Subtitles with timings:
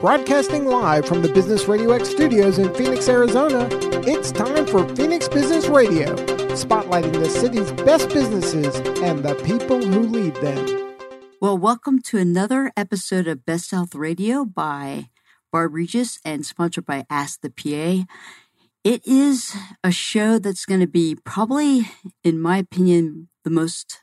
[0.00, 3.66] Broadcasting live from the Business Radio X studios in Phoenix, Arizona,
[4.06, 6.14] it's time for Phoenix Business Radio,
[6.54, 10.94] spotlighting the city's best businesses and the people who lead them.
[11.40, 15.08] Well, welcome to another episode of Best Health Radio by
[15.50, 18.04] Barb Regis and sponsored by Ask the PA.
[18.84, 21.88] It is a show that's going to be probably,
[22.22, 24.02] in my opinion, the most,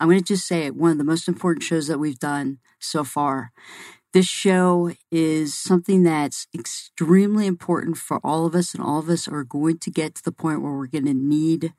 [0.00, 2.58] I'm going to just say it, one of the most important shows that we've done
[2.80, 3.52] so far.
[4.16, 9.28] This show is something that's extremely important for all of us, and all of us
[9.28, 11.74] are going to get to the point where we're going to need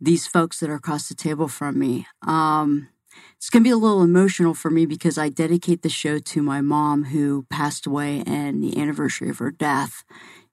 [0.00, 2.08] these folks that are across the table from me.
[2.26, 2.88] Um,
[3.36, 6.42] it's going to be a little emotional for me because I dedicate the show to
[6.42, 10.02] my mom who passed away, and the anniversary of her death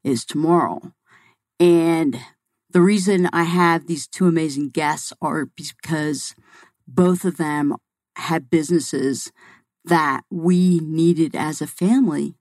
[0.04, 0.94] is tomorrow.
[1.60, 2.20] And
[2.70, 6.36] the reason I have these two amazing guests are because
[6.88, 7.78] both of them
[8.16, 9.32] had businesses
[9.86, 12.36] that we needed as a family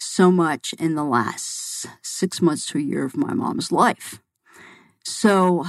[0.00, 4.20] so much in the last six months to a year of my mom's life.
[5.04, 5.64] So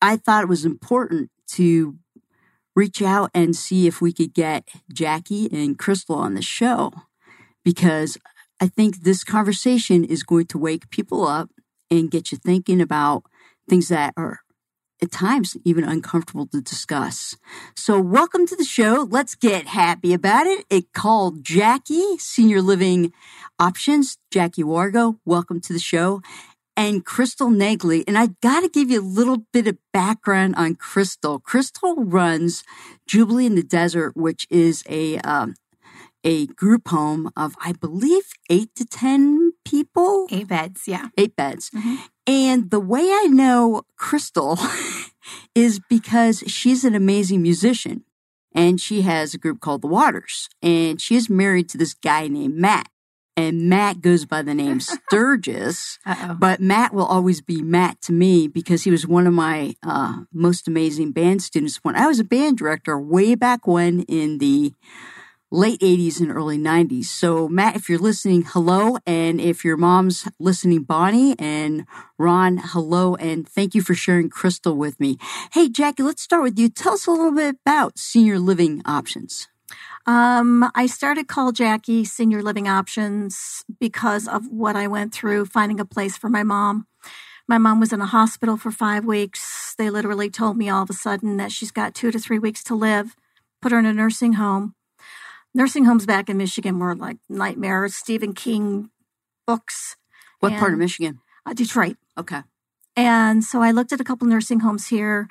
[0.00, 1.96] I thought it was important to
[2.76, 6.92] reach out and see if we could get Jackie and Crystal on the show
[7.64, 8.16] because
[8.60, 11.50] I think this conversation is going to wake people up
[11.90, 13.24] and get you thinking about
[13.68, 14.40] things that are
[15.02, 17.36] at times even uncomfortable to discuss.
[17.76, 19.06] So, welcome to the show.
[19.08, 20.64] Let's get happy about it.
[20.70, 23.12] It called Jackie Senior Living
[23.58, 24.18] Options.
[24.30, 26.20] Jackie Wargo, welcome to the show.
[26.76, 28.04] And Crystal Nagley.
[28.06, 31.40] And I got to give you a little bit of background on Crystal.
[31.40, 32.62] Crystal runs
[33.06, 35.54] Jubilee in the Desert, which is a um,
[36.24, 40.26] a group home of, I believe, eight to 10 people.
[40.30, 41.08] Eight beds, yeah.
[41.16, 41.70] Eight beds.
[41.70, 41.96] Mm-hmm.
[42.28, 44.58] And the way I know Crystal
[45.54, 48.04] is because she's an amazing musician
[48.54, 50.50] and she has a group called The Waters.
[50.62, 52.90] And she is married to this guy named Matt.
[53.34, 55.98] And Matt goes by the name Sturgis,
[56.38, 60.24] but Matt will always be Matt to me because he was one of my uh,
[60.32, 64.74] most amazing band students when I was a band director way back when in the
[65.50, 67.06] late 80s and early 90s.
[67.06, 68.98] So, Matt, if you're listening, hello.
[69.06, 71.86] And if your mom's listening, Bonnie and
[72.18, 73.14] Ron, hello.
[73.16, 75.16] And thank you for sharing Crystal with me.
[75.52, 76.68] Hey, Jackie, let's start with you.
[76.68, 79.48] Tell us a little bit about senior living options.
[80.06, 85.80] Um, I started Call Jackie Senior Living Options because of what I went through finding
[85.80, 86.86] a place for my mom.
[87.46, 89.74] My mom was in a hospital for five weeks.
[89.76, 92.62] They literally told me all of a sudden that she's got two to three weeks
[92.64, 93.16] to live,
[93.60, 94.74] put her in a nursing home
[95.54, 97.94] nursing homes back in Michigan were like nightmares.
[97.94, 98.90] Stephen King
[99.46, 99.96] books.
[100.40, 101.20] What and, part of Michigan?
[101.44, 101.96] Uh, Detroit.
[102.16, 102.42] Okay.
[102.96, 105.28] And so I looked at a couple nursing homes here.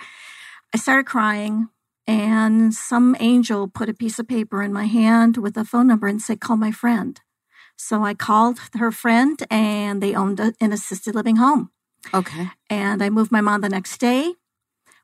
[0.73, 1.69] I started crying,
[2.05, 6.07] and some angel put a piece of paper in my hand with a phone number
[6.07, 7.19] and said, Call my friend.
[7.77, 11.71] So I called her friend, and they owned a, an assisted living home.
[12.13, 12.49] Okay.
[12.69, 14.33] And I moved my mom the next day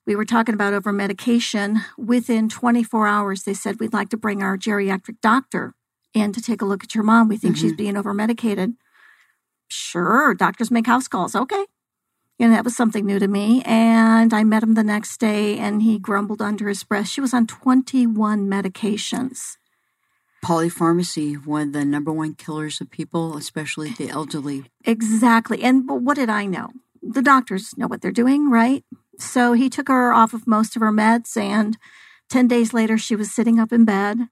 [0.05, 1.81] we were talking about over medication.
[1.97, 5.75] Within 24 hours, they said, We'd like to bring our geriatric doctor
[6.13, 7.27] in to take a look at your mom.
[7.27, 7.67] We think mm-hmm.
[7.67, 8.73] she's being over medicated.
[9.67, 11.35] Sure, doctors make house calls.
[11.35, 11.65] Okay.
[12.39, 13.61] And that was something new to me.
[13.63, 17.07] And I met him the next day and he grumbled under his breath.
[17.07, 19.57] She was on 21 medications.
[20.43, 24.65] Polypharmacy, one of the number one killers of people, especially the elderly.
[24.83, 25.63] Exactly.
[25.63, 26.71] And what did I know?
[27.01, 28.83] The doctors know what they're doing, right?
[29.19, 31.77] So he took her off of most of her meds, and
[32.29, 34.27] 10 days later, she was sitting up in bed,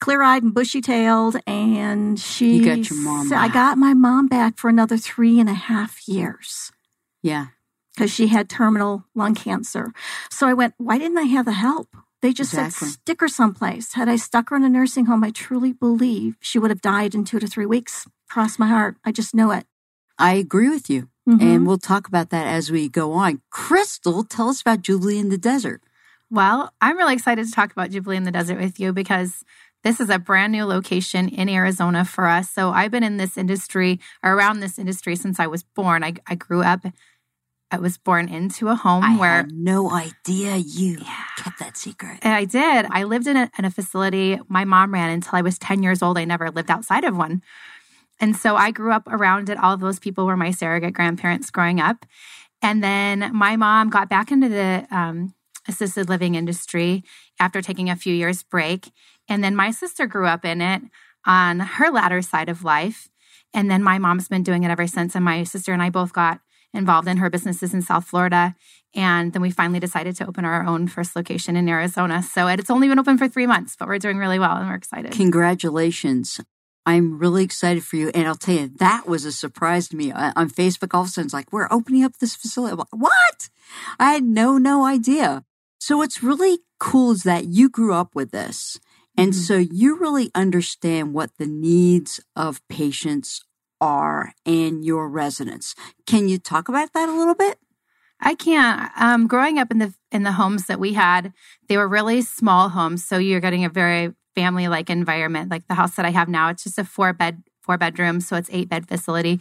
[0.00, 1.36] clear eyed and bushy tailed.
[1.46, 2.56] And she.
[2.56, 6.06] You got your mom I got my mom back for another three and a half
[6.06, 6.72] years.
[7.22, 7.48] Yeah.
[7.94, 9.92] Because she had terminal lung cancer.
[10.30, 11.88] So I went, why didn't I have the help?
[12.20, 12.88] They just exactly.
[12.88, 13.94] said, stick her someplace.
[13.94, 17.14] Had I stuck her in a nursing home, I truly believe she would have died
[17.14, 18.06] in two to three weeks.
[18.28, 18.96] Cross my heart.
[19.04, 19.66] I just know it.
[20.18, 21.08] I agree with you.
[21.28, 21.46] Mm-hmm.
[21.46, 23.42] And we'll talk about that as we go on.
[23.50, 25.82] Crystal, tell us about Jubilee in the Desert.
[26.30, 29.44] Well, I'm really excited to talk about Jubilee in the Desert with you because
[29.84, 32.50] this is a brand new location in Arizona for us.
[32.50, 36.02] So I've been in this industry, or around this industry since I was born.
[36.02, 36.80] I, I grew up,
[37.70, 39.46] I was born into a home where I where.
[39.52, 41.24] no idea you yeah.
[41.36, 42.24] kept that secret.
[42.24, 42.86] I did.
[42.90, 46.02] I lived in a, in a facility my mom ran until I was 10 years
[46.02, 46.16] old.
[46.16, 47.42] I never lived outside of one.
[48.20, 49.58] And so I grew up around it.
[49.58, 52.04] All those people were my surrogate grandparents growing up.
[52.62, 55.34] And then my mom got back into the um,
[55.68, 57.04] assisted living industry
[57.38, 58.90] after taking a few years break.
[59.28, 60.82] And then my sister grew up in it
[61.26, 63.08] on her latter side of life.
[63.54, 65.14] And then my mom's been doing it ever since.
[65.14, 66.40] And my sister and I both got
[66.74, 68.54] involved in her businesses in South Florida.
[68.94, 72.22] And then we finally decided to open our own first location in Arizona.
[72.22, 74.74] So it's only been open for three months, but we're doing really well and we're
[74.74, 75.12] excited.
[75.12, 76.40] Congratulations.
[76.88, 78.10] I'm really excited for you.
[78.14, 80.10] And I'll tell you, that was a surprise to me.
[80.10, 82.76] On Facebook, all of a sudden, it's like, we're opening up this facility.
[82.76, 83.50] Like, what?
[84.00, 85.44] I had no, no idea.
[85.78, 88.80] So what's really cool is that you grew up with this.
[89.18, 89.40] And mm-hmm.
[89.42, 93.44] so you really understand what the needs of patients
[93.82, 95.74] are and your residents.
[96.06, 97.58] Can you talk about that a little bit?
[98.18, 98.90] I can't.
[98.96, 101.32] Um, growing up in the in the homes that we had,
[101.68, 105.50] they were really small homes, so you're getting a very family like environment.
[105.50, 108.36] Like the house that I have now, it's just a four bed four bedroom, so
[108.36, 109.40] it's eight bed facility.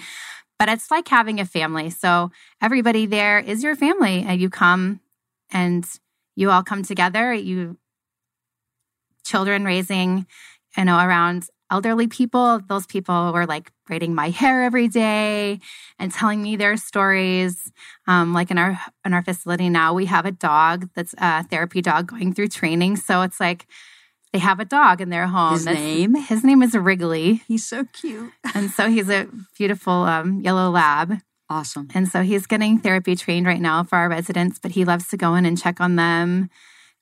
[0.60, 1.90] But it's like having a family.
[1.90, 2.32] So
[2.62, 5.02] everybody there is your family, and you come
[5.52, 5.88] and
[6.36, 7.34] you all come together.
[7.34, 7.78] You
[9.24, 10.26] children raising,
[10.78, 12.60] you know, around elderly people.
[12.68, 15.60] Those people were like braiding my hair every day
[16.00, 17.72] and telling me their stories.
[18.08, 21.82] Um, like in our in our facility now, we have a dog that's a therapy
[21.82, 22.98] dog going through training.
[22.98, 23.68] So it's like
[24.38, 25.54] they have a dog in their home.
[25.54, 26.16] His that's, name?
[26.16, 27.42] His name is Wrigley.
[27.48, 28.32] He's so cute.
[28.54, 31.20] and so he's a beautiful um, yellow lab.
[31.50, 31.88] Awesome.
[31.94, 35.18] And so he's getting therapy trained right now for our residents, but he loves to
[35.18, 36.50] go in and check on them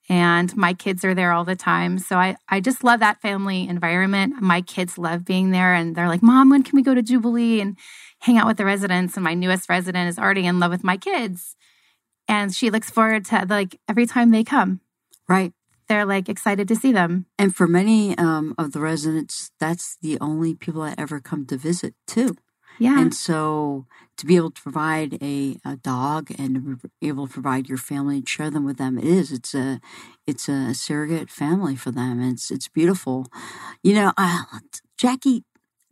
[0.07, 1.97] and my kids are there all the time.
[1.97, 4.41] So I, I just love that family environment.
[4.41, 7.59] My kids love being there and they're like, Mom, when can we go to Jubilee
[7.59, 7.75] and
[8.19, 9.15] hang out with the residents?
[9.15, 11.55] And my newest resident is already in love with my kids.
[12.27, 14.79] And she looks forward to like every time they come.
[15.27, 15.53] Right.
[15.87, 17.25] They're like excited to see them.
[17.37, 21.57] And for many um, of the residents, that's the only people that ever come to
[21.57, 22.35] visit too.
[22.79, 22.99] Yeah.
[22.99, 23.85] And so
[24.17, 27.77] to be able to provide a, a dog and to be able to provide your
[27.77, 29.31] family and share them with them, it is.
[29.31, 29.79] It's a
[30.27, 32.21] it's a surrogate family for them.
[32.21, 33.27] It's it's beautiful.
[33.83, 34.43] You know, uh,
[34.97, 35.43] Jackie,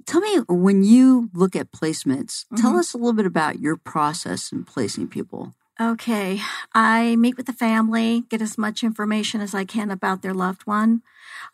[0.06, 2.58] tell me when you look at placements, mm-hmm.
[2.58, 5.54] tell us a little bit about your process in placing people.
[5.84, 6.40] Okay.
[6.74, 10.66] I meet with the family, get as much information as I can about their loved
[10.66, 11.02] one.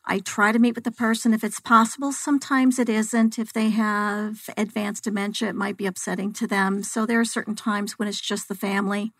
[0.05, 2.11] I try to meet with the person if it's possible.
[2.11, 3.39] Sometimes it isn't.
[3.39, 6.83] If they have advanced dementia, it might be upsetting to them.
[6.83, 9.13] So there are certain times when it's just the family.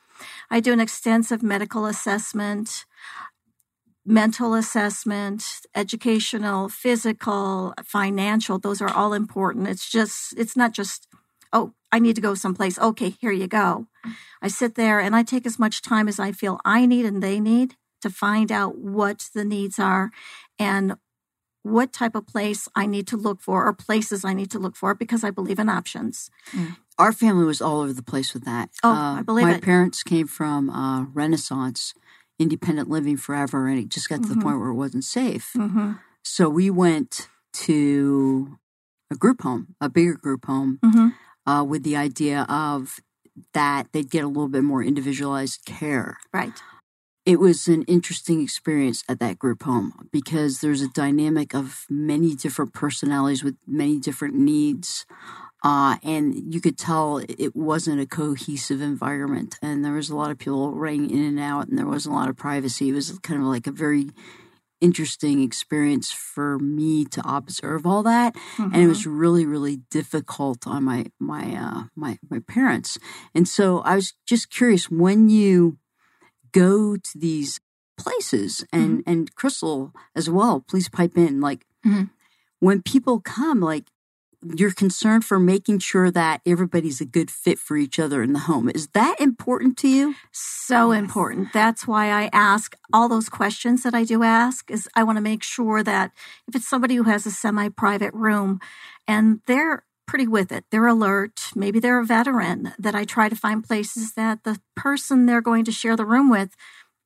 [0.52, 2.86] I do an extensive medical assessment,
[4.06, 8.60] mental assessment, educational, physical, financial.
[8.60, 9.68] Those are all important.
[9.70, 11.08] It's just, it's not just
[11.52, 12.78] oh, I need to go someplace.
[12.78, 13.88] Okay, here you go.
[14.42, 17.22] I sit there and I take as much time as I feel I need and
[17.22, 20.12] they need to find out what the needs are
[20.57, 20.96] and
[21.63, 24.75] what type of place I need to look for or places I need to look
[24.75, 26.31] for because I believe in options.
[26.51, 26.78] Mm.
[26.98, 28.69] Our family was all over the place with that.
[28.84, 29.62] Oh, uh, I believe my it.
[29.62, 31.94] parents came from uh, Renaissance,
[32.38, 34.40] independent living forever, and it just got to mm-hmm.
[34.40, 35.51] the point where it wasn't safe.
[35.56, 35.94] Mm-hmm.
[36.24, 38.57] So we went to
[39.12, 41.10] a group home, a bigger group home, mm-hmm
[41.50, 43.00] uh, with the idea of
[43.53, 46.18] that they'd get a little bit more individualized care.
[46.33, 46.53] Right.
[47.25, 52.33] It was an interesting experience at that group home because there's a dynamic of many
[52.33, 55.06] different personalities with many different needs.
[55.63, 59.57] Uh, and you could tell it wasn't a cohesive environment.
[59.62, 62.18] And there was a lot of people running in and out, and there wasn't a
[62.18, 62.89] lot of privacy.
[62.89, 64.07] It was kind of like a very
[64.81, 68.74] interesting experience for me to observe all that mm-hmm.
[68.74, 69.18] and it was mm-hmm.
[69.18, 72.98] really really difficult on my my uh my my parents
[73.36, 75.78] and so i was just curious when you
[76.52, 77.60] go to these
[77.98, 79.10] places and mm-hmm.
[79.10, 82.04] and crystal as well please pipe in like mm-hmm.
[82.60, 83.86] when people come like
[84.41, 88.39] you're concerned for making sure that everybody's a good fit for each other in the
[88.39, 88.69] home.
[88.69, 90.15] Is that important to you?
[90.31, 91.00] So yes.
[91.00, 91.53] important.
[91.53, 95.22] That's why I ask all those questions that I do ask is I want to
[95.22, 96.12] make sure that
[96.48, 98.60] if it's somebody who has a semi-private room
[99.08, 103.36] and they're pretty with it, they're alert, maybe they're a veteran, that I try to
[103.36, 106.55] find places that the person they're going to share the room with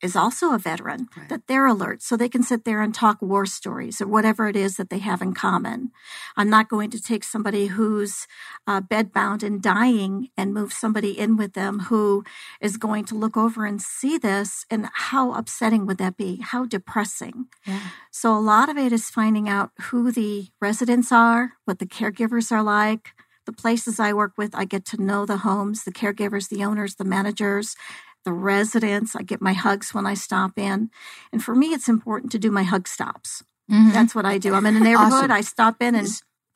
[0.04, 1.30] is also a veteran, right.
[1.30, 4.56] that they're alert so they can sit there and talk war stories or whatever it
[4.56, 5.92] is that they have in common.
[6.36, 8.28] I'm not going to take somebody who's
[8.68, 12.26] uh, bedbound and dying and move somebody in with them who
[12.60, 14.66] is going to look over and see this.
[14.70, 16.42] And how upsetting would that be?
[16.42, 17.46] How depressing.
[17.66, 17.80] Yeah.
[18.12, 22.52] So, a lot of it is finding out who the residents are, what the caregivers
[22.52, 23.14] are like.
[23.46, 26.96] The places I work with, I get to know the homes, the caregivers, the owners,
[26.96, 27.76] the managers,
[28.24, 29.16] the residents.
[29.16, 30.90] I get my hugs when I stop in.
[31.32, 33.44] And for me, it's important to do my hug stops.
[33.72, 33.92] Mm-hmm.
[33.92, 34.54] That's what I do.
[34.54, 35.14] I'm in a neighborhood.
[35.14, 35.32] Awesome.
[35.32, 36.08] I stop in and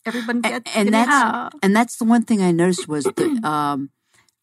[0.06, 1.54] everyone gets and, and that's out.
[1.62, 3.92] and that's the one thing I noticed was that um,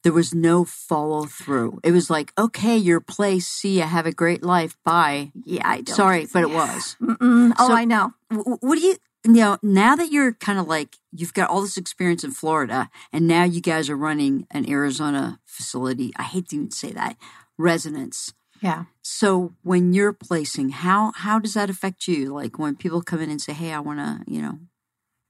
[0.02, 1.80] there was no follow through.
[1.82, 3.46] It was like, okay, your place.
[3.46, 3.82] See you.
[3.82, 4.76] Have a great life.
[4.84, 5.32] Bye.
[5.44, 5.96] Yeah, I don't.
[5.96, 6.96] Sorry, but it was.
[7.00, 8.12] Oh, I know.
[8.30, 8.96] what do you?
[9.24, 12.90] You know, now that you're kind of like you've got all this experience in Florida,
[13.12, 16.12] and now you guys are running an Arizona facility.
[16.16, 17.16] I hate to even say that
[17.58, 18.32] residence.
[18.60, 18.84] Yeah.
[19.02, 22.32] So when you're placing, how how does that affect you?
[22.34, 24.58] Like when people come in and say, "Hey, I want to," you know.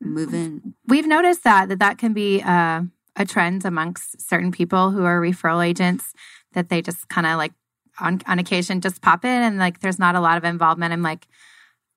[0.00, 0.74] move in.
[0.86, 2.82] We've noticed that that that can be uh,
[3.16, 6.12] a trend amongst certain people who are referral agents
[6.52, 7.52] that they just kind of like
[8.00, 10.92] on on occasion just pop in and like there's not a lot of involvement.
[10.92, 11.26] I'm like,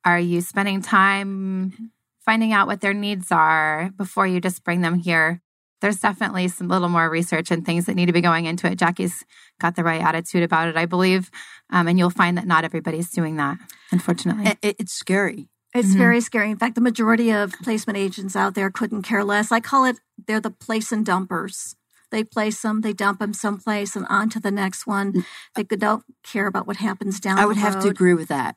[0.08, 1.92] are you spending time
[2.26, 5.42] finding out what their needs are before you just bring them here?
[5.82, 8.80] There's definitely some little more research and things that need to be going into it.
[8.80, 9.26] Jackie's
[9.60, 11.30] got the right attitude about it, I believe,
[11.70, 13.58] um, and you'll find that not everybody's doing that,
[13.92, 14.58] unfortunately.
[14.62, 15.50] It, it's scary.
[15.76, 15.98] It's Mhm.
[15.98, 16.50] very scary.
[16.52, 19.52] In fact, the majority of placement agents out there couldn't care less.
[19.52, 21.76] I call it they're the place and dumpers.
[22.12, 25.26] They place them, they dump them someplace, and on to the next one.
[25.54, 27.36] They don't care about what happens down.
[27.36, 27.44] There.
[27.44, 28.56] I would the have to agree with that.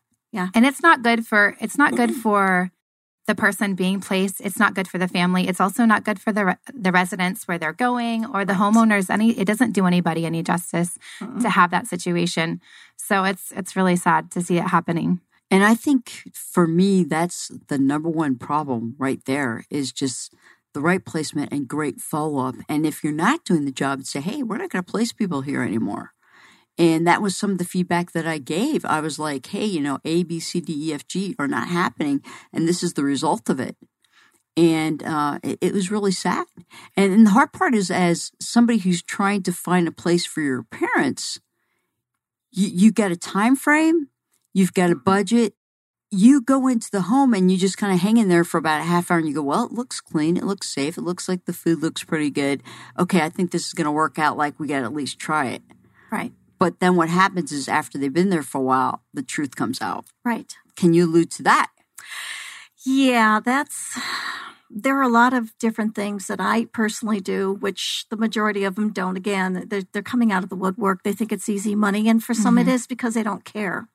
[0.55, 2.71] And it's not good for it's not good for
[3.27, 4.41] the person being placed.
[4.41, 5.47] It's not good for the family.
[5.47, 9.11] It's also not good for the re- the residents where they're going or the homeowners.
[9.11, 10.99] Any it doesn't do anybody any justice
[11.41, 12.61] to have that situation.
[12.97, 15.21] So it's it's really sad to see it happening.
[15.51, 20.33] And I think for me, that's the number one problem right there is just
[20.75, 22.55] the right placement and great follow up.
[22.69, 25.41] And if you're not doing the job, say, hey, we're not going to place people
[25.41, 26.13] here anymore.
[26.81, 28.87] And that was some of the feedback that I gave.
[28.87, 31.69] I was like, hey, you know, A, B, C, D, E, F, G are not
[31.69, 32.23] happening.
[32.55, 33.77] And this is the result of it.
[34.57, 36.47] And uh, it, it was really sad.
[36.97, 40.41] And, and the hard part is, as somebody who's trying to find a place for
[40.41, 41.39] your parents,
[42.51, 44.09] you, you got a time frame,
[44.55, 45.53] you've got a budget,
[46.11, 48.81] you go into the home and you just kind of hang in there for about
[48.81, 50.39] a half hour and you go, well, it looks clean.
[50.39, 50.97] It looks safe.
[50.97, 52.63] It looks like the food looks pretty good.
[52.99, 55.19] Okay, I think this is going to work out like we got to at least
[55.19, 55.63] try it.
[56.11, 59.57] Right, But then what happens is after they've been there for a while, the truth
[59.57, 60.05] comes out.
[60.25, 60.55] right.
[60.77, 61.71] Can you allude to that?
[62.85, 63.99] Yeah, that's.
[64.71, 68.77] There are a lot of different things that I personally do, which the majority of
[68.77, 69.17] them don't.
[69.17, 71.03] Again, they're, they're coming out of the woodwork.
[71.03, 72.09] They think it's easy money.
[72.09, 73.89] And for some, it is because they don't care.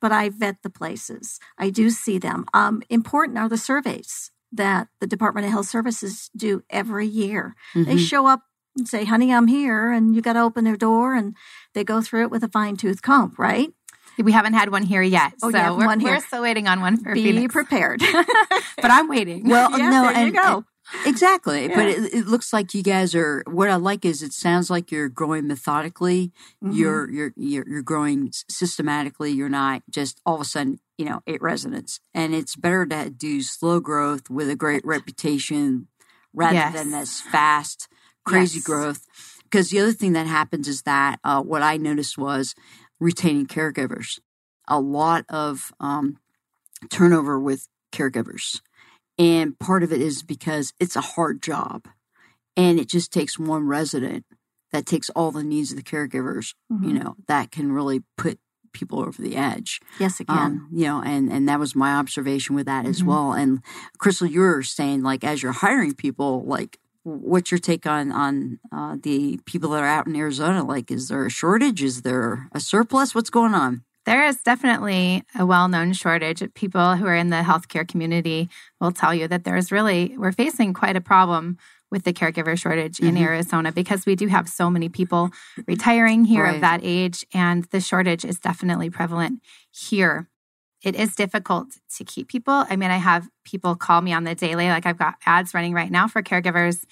[0.00, 2.46] But I vet the places, I do see them.
[2.54, 7.54] Um, important are the surveys that the Department of Health Services do every year.
[7.74, 8.08] They Mhm.
[8.08, 8.42] show up
[8.76, 9.90] and say, honey, I'm here.
[9.92, 11.34] And you got to open their door and
[11.74, 13.70] they go through it with a fine tooth comb, right?
[14.18, 16.12] we haven't had one here yet Oh, so yeah, we're, one here.
[16.14, 17.52] we're still waiting on one for Be Phoenix.
[17.52, 18.00] prepared.
[18.80, 20.40] but i'm waiting Well, Yeah, no, there you go.
[20.56, 20.64] and-
[21.04, 21.68] exactly.
[21.68, 23.42] But it, it looks like you guys are.
[23.46, 26.32] What I like is it sounds like you're growing methodically.
[26.64, 26.74] Mhm.
[26.76, 29.32] You're you're you're you're growing systematically.
[29.32, 31.98] You're not just all of a sudden, you know, eight residents.
[32.14, 35.88] And it's better to do slow growth with a great reputation
[36.32, 36.74] rather Yes.
[36.74, 37.88] than this fast,
[38.26, 38.64] crazy Yes.
[38.66, 39.06] growth.
[39.44, 42.54] Because the other thing that happens is that uh, what I noticed was
[43.00, 44.18] retaining caregivers.
[44.68, 46.18] A lot of um,
[46.90, 48.60] turnover with caregivers.
[49.18, 51.86] And part of it is because it's a hard job
[52.56, 54.24] and it just takes one resident
[54.72, 57.02] that takes all the needs of the caregivers, you Mhm.
[57.02, 58.38] know, that can really put
[58.72, 59.80] people over the edge.
[59.98, 60.36] Yes, it can.
[60.36, 63.06] Um, you know, and and that was my observation with that as Mhm.
[63.06, 63.32] well.
[63.32, 63.62] And
[63.98, 68.58] Crystal, you were saying like as you're hiring people, like what's your take on on
[68.72, 70.64] uh, the people that are out in Arizona?
[70.64, 71.82] Like, is there a shortage?
[71.82, 73.14] Is there a surplus?
[73.14, 73.84] What's going on?
[74.06, 76.42] There is definitely a well known shortage.
[76.54, 78.48] People who are in the healthcare community
[78.80, 81.58] will tell you that there's really, we're facing quite a problem
[81.90, 83.20] with the caregiver shortage in Mhm.
[83.22, 85.30] Arizona because we do have so many people
[85.68, 86.56] retiring here Right.
[86.56, 90.28] of that age, and the shortage is definitely prevalent here.
[90.86, 92.64] It is difficult to keep people.
[92.70, 95.74] I mean, I have people call me on the daily, like I've got ads running
[95.74, 96.84] right now for caregivers.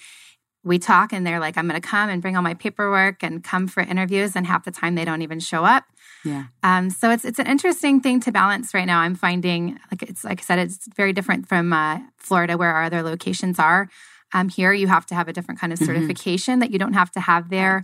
[0.65, 3.41] We talk and they're like, I'm going to come and bring all my paperwork and
[3.41, 5.85] come for interviews, and half the time they don't even show up.
[6.25, 6.45] Yeah.
[6.61, 8.99] Um, so it's it's an interesting thing to balance right now.
[8.99, 12.83] I'm finding like it's like I said, it's very different from uh, Florida where our
[12.83, 13.87] other locations are.
[14.33, 15.85] Um, here you have to have a different kind of Mhm.
[15.85, 17.83] certification that you don't have to have there.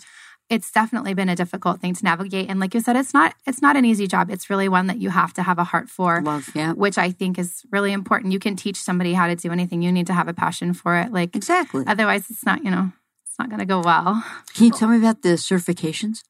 [0.51, 3.61] It's definitely been a difficult thing to navigate, and like you said, it's not it's
[3.61, 4.29] not an easy job.
[4.29, 6.49] It's really one that you have to have a heart for, Love.
[6.53, 6.73] Yeah.
[6.73, 8.33] which I think is really important.
[8.33, 9.81] You can teach somebody how to do anything.
[9.81, 11.11] You need to have a passion for it.
[11.13, 11.83] Like Exactly.
[11.87, 12.91] otherwise, it's not you know
[13.25, 14.23] it's not going to go well.
[14.53, 16.23] Can you tell me about the certifications?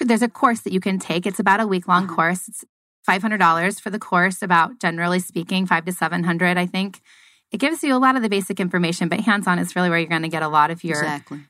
[0.00, 1.26] there's a course that you can take.
[1.26, 2.14] It's about a week long Uh-huh.
[2.16, 2.48] course.
[2.48, 2.64] It's
[3.04, 4.42] five hundred dollars for the course.
[4.42, 6.56] About generally speaking, five to seven hundred.
[6.58, 7.00] I think
[7.52, 9.98] it gives you a lot of the basic information, but hands on is really where
[9.98, 11.40] you're going to get a lot of your Exactly.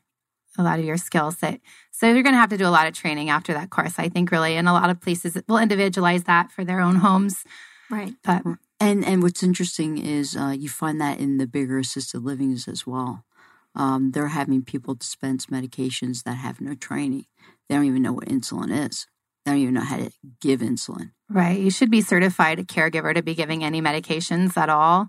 [0.60, 1.36] A lot of your skills.
[1.36, 3.98] That so you're going to have to do a lot of training after that course.
[3.98, 7.44] I think really, and a lot of places will individualize that for their own homes.
[7.90, 8.14] right.
[8.24, 8.42] But
[8.78, 12.86] And and what's interesting is uh, you find that in the bigger assisted livings as
[12.86, 13.24] well.
[13.74, 17.26] Um, they're having people dispense medications that have no training.
[17.68, 19.06] They don't even know what insulin is.
[19.44, 21.12] They don't even know how to give insulin.
[21.28, 25.08] right, you should be certified a caregiver to be giving any medications at all.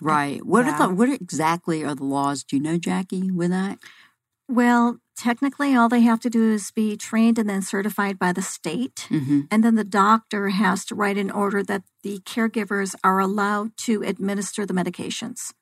[0.00, 0.44] Right.
[0.44, 0.74] What Yeah.
[0.74, 2.44] are the, what exactly are the laws?
[2.44, 3.78] Do you know, Jackie, with that?
[4.52, 8.42] Well, technically, all they have to do is be trained and then certified by the
[8.42, 9.06] state.
[9.08, 9.40] Mm-hmm.
[9.50, 14.02] And then the doctor has to write an order that the caregivers are allowed to
[14.02, 15.54] administer the medications.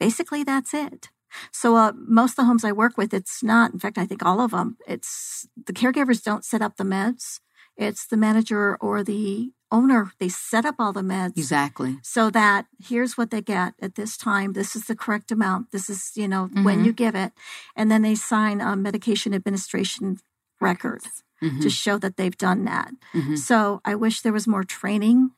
[0.00, 1.10] Basically, that's it.
[1.52, 3.72] So uh, most of the homes I work with, it's not.
[3.72, 4.76] In fact, I think all of them.
[4.88, 7.38] It's the caregivers don't set up the meds.
[7.76, 10.12] It's the manager or the owner.
[10.18, 11.98] They set up all the meds Exactly.
[12.02, 14.52] so that here's what they get at this time.
[14.52, 15.70] This is the correct amount.
[15.72, 16.86] This is you know when Mhm.
[16.86, 17.32] you give it,
[17.74, 20.18] and then they sign a medication administration
[20.60, 21.02] record
[21.42, 21.60] Mhm.
[21.62, 22.92] to show that they've done that.
[23.12, 23.36] Mhm.
[23.38, 25.32] So I wish there was more training,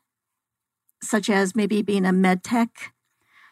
[1.02, 2.92] such as maybe being a med tech.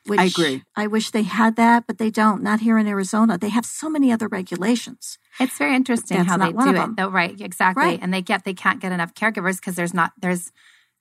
[0.07, 0.63] Which I agree.
[0.75, 2.43] I wish they had that, but they don't.
[2.43, 3.39] Not here in Arizona.
[3.39, 5.19] They have so many other regulations.
[5.41, 7.09] It's very interesting how they do it, though.
[7.09, 7.41] Right?
[7.41, 7.83] Exactly.
[7.83, 7.99] Right.
[8.01, 10.53] And they get they can't get enough caregivers because there's not there's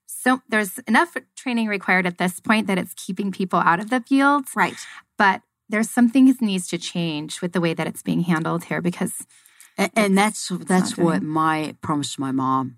[0.08, 4.02] so there's enough training required at this point that it's keeping people out of the
[4.02, 4.46] field.
[4.56, 4.76] Right.
[5.18, 8.82] But there's some things needs to change with the way that it's being handled here
[8.82, 9.26] because
[9.78, 12.78] And, and that's that's what my promise to my mom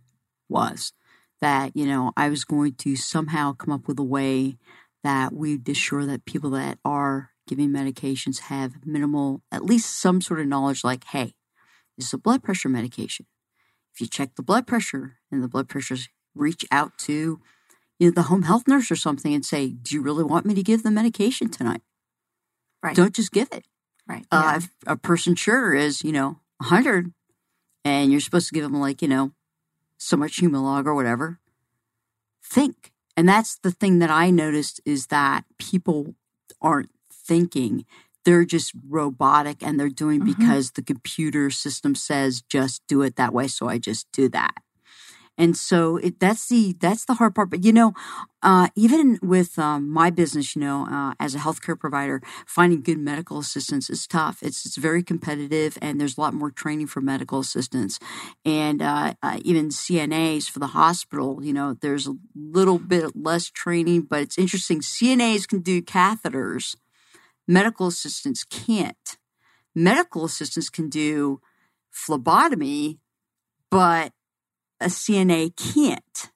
[0.50, 0.93] was
[1.41, 4.57] that you know I was going to somehow come up with a way
[5.04, 10.39] that we'd assure that people that are giving medications have minimal, at least some sort
[10.39, 10.84] of knowledge.
[10.84, 11.34] Like, hey,
[11.98, 13.25] this is a blood pressure medication.
[13.94, 17.39] If you check the blood pressure and the blood pressures, reach out to
[18.00, 20.54] you know the home health nurse or something and say, "Do you really want me
[20.54, 21.82] to give the medication tonight?
[22.84, 22.96] Right.
[22.96, 23.66] Don't just give it."
[24.08, 24.25] Right.
[24.32, 27.12] uh, a person sure is, you know, 100
[27.84, 29.34] and you're supposed to give them like, you know,
[29.98, 31.39] so much Humalog or whatever,
[32.44, 32.94] think.
[33.18, 36.16] And that's the thing that I noticed is that people
[36.62, 37.86] aren't thinking.
[38.26, 40.26] They're just robotic and they're doing Mhm.
[40.26, 43.50] because the computer system says just do it that way.
[43.50, 44.56] So I just do that.
[45.38, 47.51] And so it, that's the that's the hard part.
[47.51, 47.94] But you know,
[48.41, 52.98] uh, even with um, my business, you know, uh, as a healthcare provider, finding good
[52.98, 54.41] medical assistants is tough.
[54.41, 58.00] It's it's very competitive, and there's a lot more training for medical assistants,
[58.46, 61.39] and uh, uh, even CNAs for the hospital.
[61.44, 64.82] You know, there's a little bit less training, but it's interesting.
[64.82, 66.75] CNAs can do catheters,
[67.48, 69.17] medical assistants can't.
[69.75, 71.39] Medical assistants can do
[71.92, 73.00] phlebotomy,
[73.70, 74.12] but
[74.79, 76.31] a CNA can't.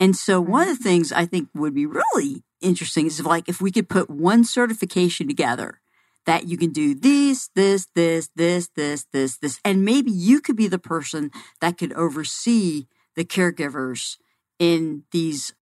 [0.00, 0.82] And so one of the mm-hmm.
[0.84, 4.44] things I think would be really interesting is if like if we could put one
[4.44, 5.80] certification together
[6.26, 10.56] that you can do this, this, this, this, this, this, this, and maybe you could
[10.56, 14.18] be the person that could oversee the caregivers
[14.58, 15.54] in these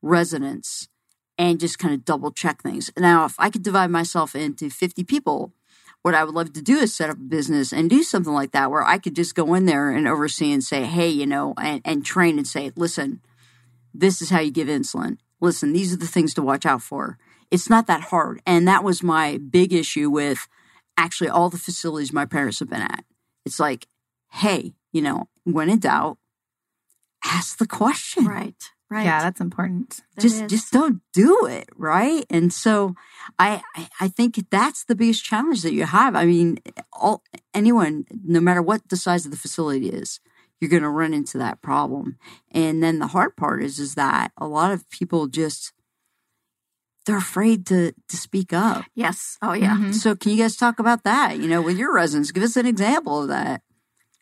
[0.00, 0.88] residents
[1.38, 2.90] and just kind of double check things.
[2.96, 5.52] Now, if I could divide myself into 50 people,
[6.02, 8.50] what I would love to do is set up a business and do something like
[8.52, 11.54] that where I could just go in there and oversee and say, hey, you know,
[11.56, 13.20] and, and train and say, listen,
[13.94, 15.18] this is how you give insulin.
[15.40, 17.18] Listen, these are the things to watch out for.
[17.50, 18.40] It's not that hard.
[18.46, 20.48] And that was my big issue with
[20.96, 23.04] actually all the facilities my parents have been at.
[23.44, 23.86] It's like,
[24.30, 26.18] hey, you know, when in doubt,
[27.24, 28.70] ask the question Right.
[28.92, 29.04] Right.
[29.04, 30.00] yeah, that's important.
[30.16, 30.50] That just is.
[30.50, 32.94] just don't do it right and so
[33.38, 36.58] I, I i think that's the biggest challenge that you have i mean
[36.92, 37.22] all
[37.54, 40.20] anyone no matter what the size of the facility is
[40.60, 42.18] you're going to run into that problem
[42.50, 45.72] and then the hard part is is that a lot of people just
[47.06, 49.38] they're afraid to to speak up Yes.
[49.42, 49.76] Oh yeah.
[49.76, 49.94] Mhm.
[49.94, 52.66] so can you guys talk about that you know with your residents give us an
[52.66, 53.62] example of that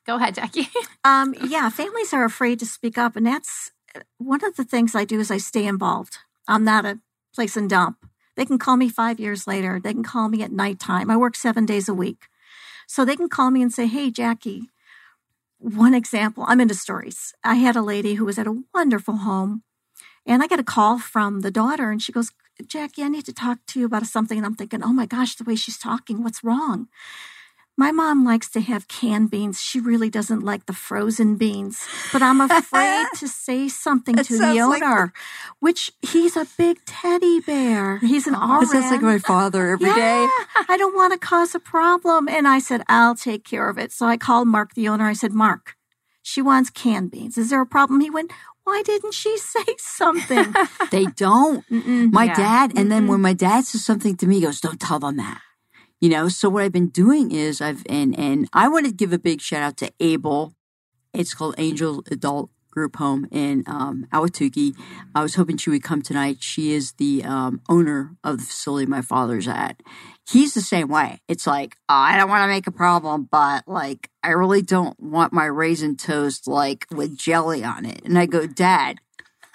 [0.07, 0.69] Go ahead, Jackie.
[1.05, 3.71] Um, yeah, families are afraid to speak up, and that's
[4.19, 6.19] one of the things I do is I stay involved.
[6.49, 6.99] I'm not a
[7.35, 8.07] place and dump.
[8.37, 9.81] They can call me five years later.
[9.83, 11.11] They can call me at nighttime.
[11.11, 12.29] I work seven days a week,
[12.87, 14.71] so they can call me and say, "Hey, Jackie."
[15.59, 16.45] One example.
[16.49, 17.35] I'm into stories.
[17.45, 19.63] I had a lady who was at a wonderful home,
[20.25, 22.33] and I got a call from the daughter, and she goes,
[22.67, 25.35] "Jackie, I need to talk to you about something." And I'm thinking, "Oh my gosh,
[25.37, 26.89] the way she's talking, what's wrong?"
[27.81, 29.59] My mom likes to have canned beans.
[29.59, 31.89] She really doesn't like the frozen beans.
[32.13, 35.13] But I'm afraid to say something to the sounds like owner,
[35.61, 37.97] which he's a big teddy bear.
[37.97, 39.97] He's an that sounds like my father every day.
[39.97, 42.29] Yeah, I don't want to cause a problem.
[42.29, 43.93] And I said, I'll take care of it.
[43.93, 45.07] So I called Mark, the owner.
[45.07, 45.75] I said, Mark,
[46.23, 47.39] she wants canned beans.
[47.39, 48.01] Is there a problem?
[48.01, 48.31] He went,
[48.65, 50.55] Why didn't she say something?
[50.91, 52.13] they don't Mm-mm.
[52.13, 52.35] my Yeah.
[52.35, 53.09] dad and then Mm-mm.
[53.09, 55.41] when my dad says something to me he goes don't tell them that
[56.01, 59.13] you know so what i've been doing is i've and and i want to give
[59.13, 60.55] a big shout out to abel
[61.13, 64.75] it's called angel adult group home in um, Ahwatukee.
[65.15, 66.39] I was hoping she would come tonight.
[66.41, 69.83] She is the um, owner of the facility my father's at.
[70.29, 71.21] He's the same way.
[71.29, 74.99] It's like, oh, I don't want to make a problem, but like, I really don't
[75.01, 78.03] want my raisin toast like with jelly on it.
[78.05, 78.99] And I go, Dad,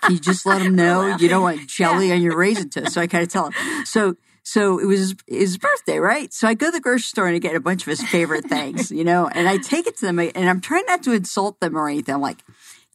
[0.09, 2.93] you just let him know you don't want jelly on your raisin toast?
[2.93, 3.85] So I kind of tell him.
[3.85, 6.31] So so it was his, birthday, right?
[6.31, 8.45] So I go to the grocery store and I get a bunch of his favorite
[8.45, 11.59] things, you know, and I take it to them and I'm trying not to insult
[11.59, 12.13] them or anything.
[12.13, 12.43] I'm like,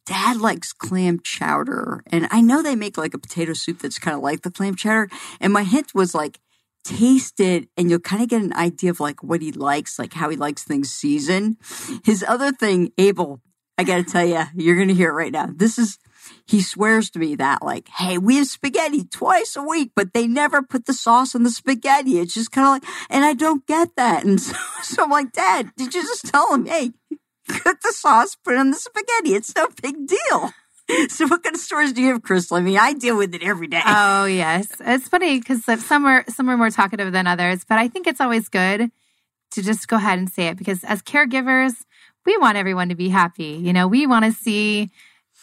[0.07, 2.03] Dad likes clam chowder.
[2.07, 4.77] And I know they make like a potato soup that's kind of like the clam
[4.77, 5.11] chowder.
[5.41, 6.39] And my hint was like,
[6.85, 10.15] taste it and you'll kind of get an idea of like what he likes, like
[10.15, 11.57] how he likes things seasoned.
[12.05, 13.41] His other thing, Abel,
[13.77, 15.49] I got to tell you, you're going to hear it right now.
[15.53, 15.99] This is,
[16.47, 20.27] he swears to me that like, hey, we have spaghetti twice a week, but they
[20.27, 22.19] never put the sauce on the spaghetti.
[22.19, 24.25] It's just kind of like, and I don't get that.
[24.25, 26.93] And so, so I'm like, Dad, did you just tell him, hey,
[27.49, 29.35] cut the sauce, put it on the spaghetti?
[29.35, 30.53] It's no big deal.
[31.09, 32.57] So, what kind of stories do you have, Crystal?
[32.57, 33.81] I mean, I deal with it every day.
[33.87, 37.87] Oh yes, it's funny because some are some are more talkative than others, but I
[37.87, 38.90] think it's always good
[39.53, 41.75] to just go ahead and say it because as caregivers,
[42.27, 43.59] we want everyone to be happy.
[43.62, 44.90] You know, we want to see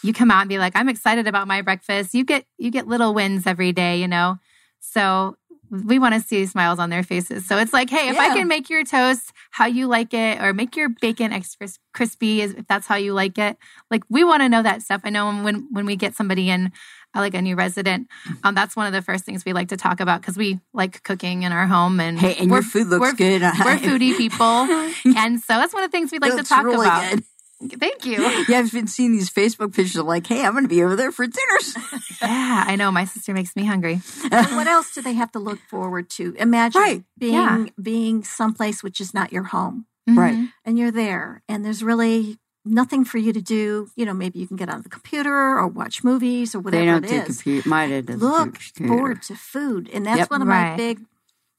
[0.04, 2.88] you come out and be like, "I'm excited about my breakfast." You get you get
[2.88, 4.00] little wins every day.
[4.00, 4.38] You know,
[4.80, 5.38] so
[5.70, 7.46] we want to see smiles on their faces.
[7.46, 8.22] So it's like, hey, if yeah.
[8.22, 12.42] I can make your toast how you like it, or make your bacon extra crispy,
[12.42, 13.58] if that's how you like it,
[13.92, 15.02] like we want to know that stuff.
[15.04, 16.72] I know when when we get somebody in,
[17.16, 18.08] uh, like a new resident,
[18.44, 21.04] um, that's one of the first things we like to talk about because we like
[21.04, 23.42] cooking in our home and hey, and your food looks we're, good.
[23.66, 24.46] we're foodie people,
[25.18, 27.12] and so that's one of the things we like to talk really about.
[27.12, 27.24] Good.
[27.62, 28.18] Thank you.
[28.48, 30.96] Yeah, I've been seeing these Facebook pictures of like, hey, I'm going to be over
[30.96, 31.76] there for dinners.
[32.22, 32.92] yeah, I know.
[32.92, 33.96] My sister makes me hungry.
[34.30, 36.34] what else do they have to look forward to?
[36.38, 37.04] Imagine right.
[37.18, 37.66] being yeah.
[37.82, 40.20] being someplace which is not your home, mm-hmm.
[40.20, 40.50] right?
[40.64, 43.90] And you're there, and there's really nothing for you to do.
[43.96, 46.92] You know, maybe you can get on the computer or watch movies or whatever they
[46.92, 47.42] don't it do is.
[47.42, 50.32] Computer, might look forward to food, and that's yep.
[50.32, 50.72] one of right.
[50.72, 51.06] my big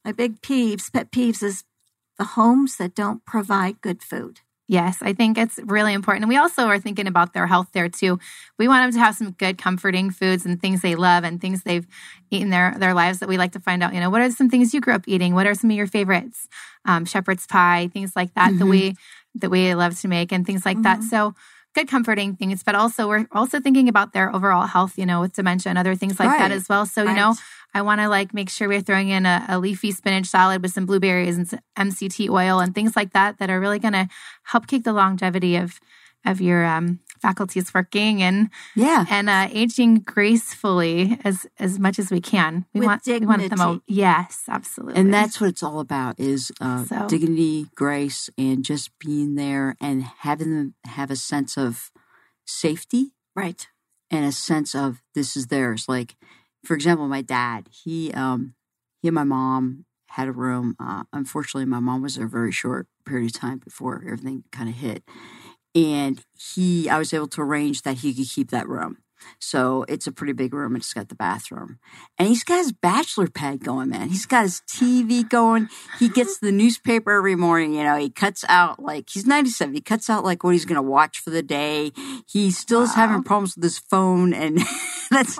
[0.05, 1.63] my big peeves, pet peeves, is
[2.17, 4.39] the homes that don't provide good food.
[4.69, 6.25] Yes, I think it's really important.
[6.25, 8.19] And we also are thinking about their health there too.
[8.59, 11.63] We want them to have some good, comforting foods and things they love and things
[11.63, 11.87] they've
[12.29, 13.95] eaten their their lives that we like to find out.
[13.95, 15.33] You know, what are some things you grew up eating?
[15.33, 16.47] What are some of your favorites?
[16.85, 18.59] Um, shepherd's pie, things like that mm-hmm.
[18.59, 18.95] that we
[19.33, 20.83] that we love to make, and things like mm-hmm.
[20.83, 21.01] that.
[21.01, 21.33] So
[21.75, 25.33] good comforting things but also we're also thinking about their overall health you know with
[25.33, 26.39] dementia and other things like right.
[26.39, 27.11] that as well so right.
[27.11, 27.35] you know
[27.73, 30.71] I want to like make sure we're throwing in a, a, leafy spinach salad with
[30.71, 34.07] some blueberries and some MCT oil and things like that that are really going to
[34.43, 35.79] help keep the longevity of
[36.25, 42.11] of your um, faculties working and yeah and uh, aging gracefully as as much as
[42.11, 42.65] we can.
[42.73, 43.25] We with want dignity.
[43.25, 43.61] we want them.
[43.61, 44.99] All, yes, absolutely.
[44.99, 47.07] And that's what it's all about: is uh, so.
[47.07, 51.91] dignity, grace, and just being there and having them have a sense of
[52.45, 53.67] safety, right,
[54.11, 55.85] and a sense of this is theirs.
[55.87, 56.15] Like
[56.63, 58.55] for example, my dad, he um
[59.01, 60.75] he and my mom had a room.
[60.79, 64.69] Uh, unfortunately, my mom was there a very short period of time before everything kind
[64.69, 65.03] of hit,
[65.75, 68.97] and he I was able to arrange that he could keep that room.
[69.39, 70.75] So it's a pretty big room.
[70.75, 71.79] It's got the bathroom.
[72.17, 74.09] And he's got his bachelor pad going, man.
[74.09, 75.69] He's got his TV going.
[75.99, 77.73] He gets the newspaper every morning.
[77.73, 79.73] You know, he cuts out like, he's 97.
[79.73, 81.91] He cuts out like what he's going to watch for the day.
[82.27, 82.85] He still wow.
[82.85, 84.59] is having problems with his phone and
[85.11, 85.37] that's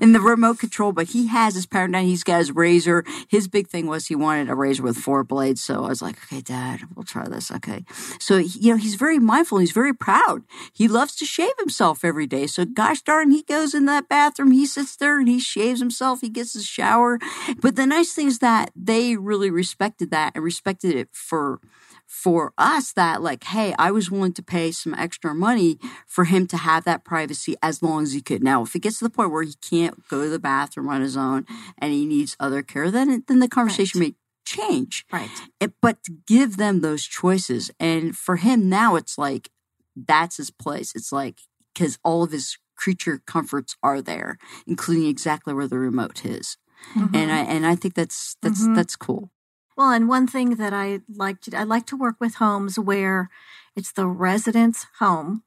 [0.00, 2.04] in the remote control, but he has his power down.
[2.04, 3.04] He's got his razor.
[3.28, 5.62] His big thing was he wanted a razor with four blades.
[5.62, 7.50] So I was like, okay, dad, we'll try this.
[7.50, 7.84] Okay.
[8.18, 9.58] So, you know, he's very mindful.
[9.58, 10.42] He's very proud.
[10.72, 12.46] He loves to shave himself every day.
[12.46, 16.20] So gosh darn, he goes in that bathroom, he sits there and he shaves himself,
[16.20, 17.18] he gets his shower.
[17.60, 21.60] But the nice thing is that they really respected that and respected it for
[22.06, 26.46] for us that like hey i was willing to pay some extra money for him
[26.46, 29.10] to have that privacy as long as he could now if it gets to the
[29.10, 31.46] point where he can't go to the bathroom on his own
[31.78, 34.08] and he needs other care then then the conversation right.
[34.08, 34.14] may
[34.44, 39.50] change right it, but to give them those choices and for him now it's like
[39.96, 41.40] that's his place it's like
[41.72, 46.56] because all of his creature comforts are there, including exactly where the remote is.
[46.94, 47.14] Mm-hmm.
[47.14, 48.74] And I and I think that's that's mm-hmm.
[48.74, 49.30] that's cool.
[49.76, 53.30] Well, and one thing that I like to I like to work with homes where
[53.74, 55.42] it's the resident's home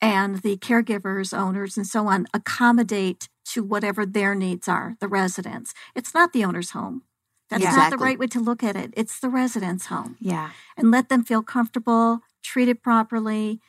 [0.00, 5.74] and the caregivers, owners, and so on accommodate to whatever their needs are, the residents.
[5.94, 7.02] It's not the owner's home.
[7.50, 8.94] That's yeah, not the right way to look at it.
[8.96, 10.16] It's the resident's home.
[10.20, 10.50] Yeah.
[10.76, 13.60] And let them feel comfortable, treated properly,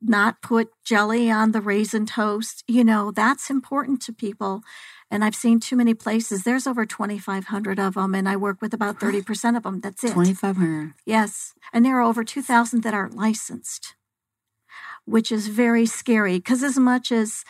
[0.00, 2.64] not put jelly on the raisin toast.
[2.68, 4.62] You know, that's important to people.
[5.10, 6.44] And I've seen too many places.
[6.44, 9.80] There's over 2,500 of them, and I work with about 30% of them.
[9.80, 10.12] That's it.
[10.12, 10.94] 2,500.
[11.04, 11.52] Yes.
[11.72, 13.96] And there are over 2,000 that aren't licensed,
[15.06, 17.44] which is very scary because, as much as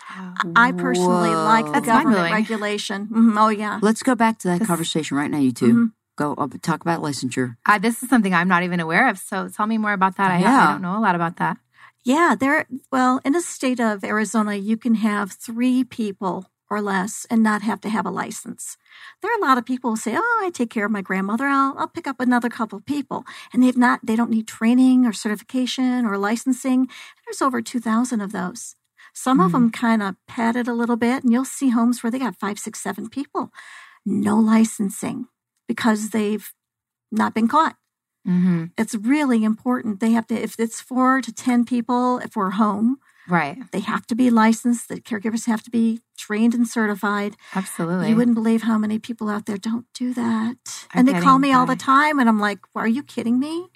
[0.57, 1.45] I personally Whoa.
[1.45, 3.79] like the That's government regulation, mm-hmm, oh, yeah.
[3.83, 5.85] Let's go back to that conversation right now, you 2 mm-hmm.
[6.17, 7.57] Go uh, talk about licensure.
[7.65, 9.17] Uh, this is something I'm not even aware of.
[9.17, 10.31] So tell me more about that.
[10.31, 10.69] I, yeah.
[10.69, 11.57] I don't know a lot about that.
[12.05, 12.67] Yeah, there.
[12.91, 17.63] Well, in the state of Arizona, you can have three people or less and not
[17.63, 18.77] have to have a license.
[19.21, 21.47] There are a lot of people who say, "Oh, I take care of my grandmother.
[21.47, 24.01] I'll, I'll pick up another couple of people," and they've not.
[24.03, 26.89] They don't need training or certification or licensing.
[27.27, 28.77] There's over two thousand of those.
[29.13, 29.47] Some mm.
[29.47, 32.37] of them kind of padded a little bit, and you'll see homes where they got
[32.37, 33.51] five, six, seven people,
[34.07, 35.27] no licensing
[35.67, 36.53] because they've
[37.11, 37.77] not been caught.
[38.25, 40.01] Hmm It's really important.
[40.01, 43.59] They have to, if it's four to 10 people for a home, Right.
[43.71, 44.89] they have to be licensed.
[44.89, 47.37] The caregivers have to be trained and certified.
[47.55, 48.09] Absolutely.
[48.11, 50.57] You wouldn't believe how many people out there don't do that.
[50.95, 53.39] Are and they call me all the time, and I'm like, well, "Are you kidding
[53.39, 53.69] me?"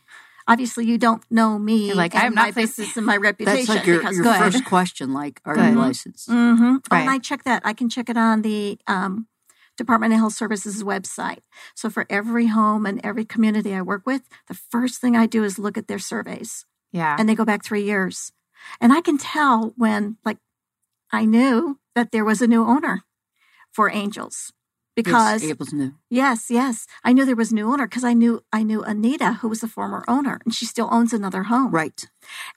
[0.46, 1.87] Obviously, you don't know me.
[1.87, 3.57] You're like, I'm not my placed- business and my reputation.
[3.66, 5.12] That's like your, your first question.
[5.14, 5.70] Like, are Good.
[5.72, 6.28] you licensed?
[6.28, 6.64] Mm-hmm.
[6.76, 7.00] Oh, Right.
[7.00, 7.62] and I check that.
[7.64, 9.26] I can check it on the um,
[9.76, 11.40] Department of Health Services website.
[11.74, 15.44] So for every home and every community I work with, the first thing I do
[15.44, 17.16] is look at their surveys, yeah.
[17.18, 18.32] and they go back three years,
[18.80, 20.38] and I can tell when, like,
[21.12, 23.04] I knew that there was a new owner
[23.70, 24.52] for Angels
[24.94, 25.94] because Yes, Abel's new.
[26.08, 26.87] Yes, yes.
[27.02, 29.60] I knew there was a new owner because I knew I knew Anita, who was
[29.60, 31.70] the former owner, and she still owns another home.
[31.70, 32.06] Right.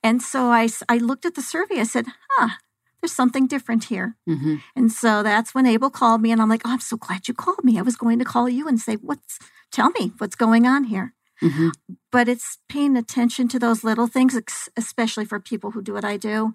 [0.03, 1.79] And so I, I looked at the survey.
[1.79, 2.49] I said, huh,
[3.07, 4.15] there's something different here.
[4.27, 7.27] hmm And so that's when Abel called me, and I'm like, oh, I'm so glad
[7.27, 7.79] you called me.
[7.79, 9.39] I was going to call you and say, what's,
[9.71, 11.13] tell me what's going on here.
[11.39, 11.69] hmm
[12.11, 14.35] But it's paying attention to those little things,
[14.75, 16.53] especially for people who do what I do.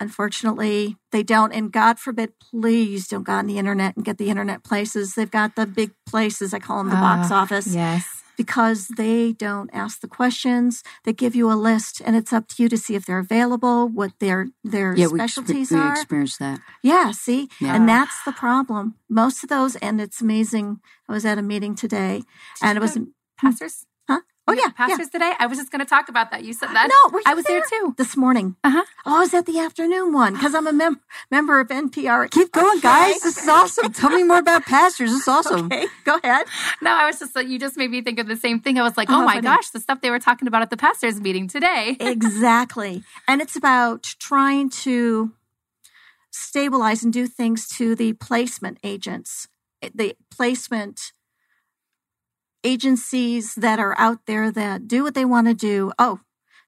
[0.00, 1.52] Unfortunately, they don't.
[1.54, 5.14] And God forbid, please don't go on the internet and get the internet places.
[5.14, 6.52] They've got the big places.
[6.52, 8.15] I call them the box Ah, office Yes.
[8.36, 10.82] Because they don't ask the questions.
[11.04, 13.88] They give you a list, and it's up to you to see if they're available,
[13.88, 15.92] what their their Yeah, we, specialties expe- we are.
[15.92, 16.60] experienced that.
[16.82, 17.74] Yeah, see, Yeah.
[17.74, 18.94] and that's the problem.
[19.08, 20.80] Most of those, and it's amazing.
[21.08, 22.22] I was at a meeting today,
[22.62, 22.98] and it was
[23.38, 23.84] Pastors.
[24.46, 24.52] Huh?
[24.52, 25.32] Oh yeah, had pastors today.
[25.38, 26.44] I was just going to talk about that.
[26.44, 26.88] You said that.
[26.88, 27.94] No, were you I was there, too.
[27.98, 28.56] this morning.
[28.62, 28.84] Uh-huh.
[29.04, 32.30] Oh, I was at the afternoon one because I'm a mem- member of NPR.
[32.30, 32.80] Keep going, Okay.
[32.80, 33.20] guys.
[33.22, 33.92] This is awesome.
[33.92, 35.10] Tell me more about pastors.
[35.10, 35.66] This is awesome.
[35.66, 36.46] Okay, go ahead.
[36.80, 38.78] No, I was just like, you just made me think of the same thing.
[38.78, 39.42] I was like, Oh, oh, my funny.
[39.42, 41.96] gosh, the stuff they were talking about at the pastors meeting today.
[42.00, 43.02] exactly.
[43.26, 45.32] And it's about trying to
[46.30, 49.48] stabilize and do things to the placement agents,
[49.94, 51.12] the placement
[52.66, 55.92] agencies that are out there that do what they want to do.
[55.98, 56.20] Oh,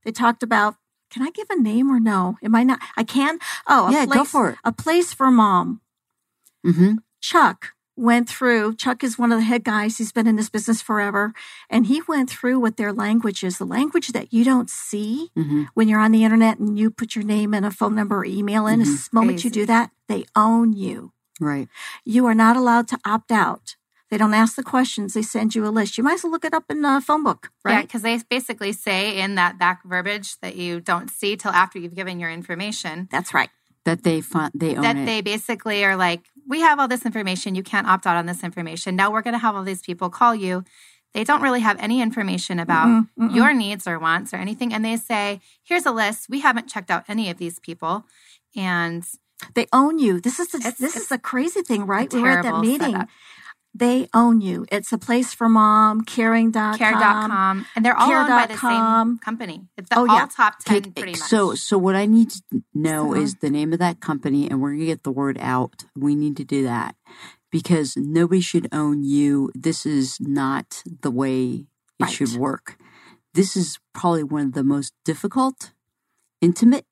[0.04, 0.76] they talked about.
[1.10, 2.36] Can I give a name or no?
[2.42, 2.80] Am I not?
[2.96, 3.38] I can.
[3.66, 4.58] Oh, a Yeah, go for it.
[4.64, 5.80] A place for mom.
[6.64, 8.76] hmm Chuck went through.
[8.76, 9.98] Chuck is one of the head guys.
[9.98, 11.32] He's been in this business forever,
[11.68, 13.58] and he went through what their language is.
[13.58, 17.16] The language that you don't see hmm when you're on the internet and you put
[17.16, 18.80] your name and a phone number or email in.
[18.80, 18.84] Mhm.
[19.10, 21.12] The moment you do that, they own you.
[21.40, 21.68] Right.
[22.04, 23.76] You are not allowed to opt out.
[24.10, 25.12] They don't ask the questions.
[25.14, 25.98] They send you a list.
[25.98, 27.86] You might as well look it up in a phone book, Yeah, right?
[27.86, 31.94] because they basically say in that back verbiage that you don't see till after you've
[31.94, 33.08] given your information.
[33.10, 33.50] That's right.
[33.84, 35.06] That they find they own that it.
[35.06, 37.54] they basically are like, we have all this information.
[37.54, 38.96] You can't opt out on this information.
[38.96, 40.64] Now we're going to have all these people call you.
[41.14, 43.34] They don't really have any information about Mm-mm, mm-mm.
[43.34, 44.74] your needs or wants or anything.
[44.74, 46.28] And they say, here's a list.
[46.28, 48.04] We haven't checked out any of these people.
[48.56, 49.04] And
[49.54, 50.20] They own you.
[50.20, 52.12] This is the, It's- this it's is the crazy thing, right?
[52.12, 52.92] We were at that meeting.
[52.92, 53.08] setup.
[53.78, 54.66] They own you.
[54.72, 56.76] It's a place for mom, caring.com.
[56.78, 57.66] care.com.
[57.76, 59.68] And they're all owned by the same company.
[59.76, 60.26] It's the Oh, all yeah.
[60.26, 61.20] top 10 Okay, pretty much.
[61.20, 62.42] So, so what I need to
[62.74, 65.84] know So- is the name of that company, and we're gonna get the word out.
[65.94, 66.96] We need to do that
[67.52, 69.50] because nobody should own you.
[69.54, 71.66] This is not the way
[72.00, 72.12] it Right.
[72.12, 72.78] should work.
[73.34, 75.72] This is probably one of the most difficult,
[76.40, 76.86] intimate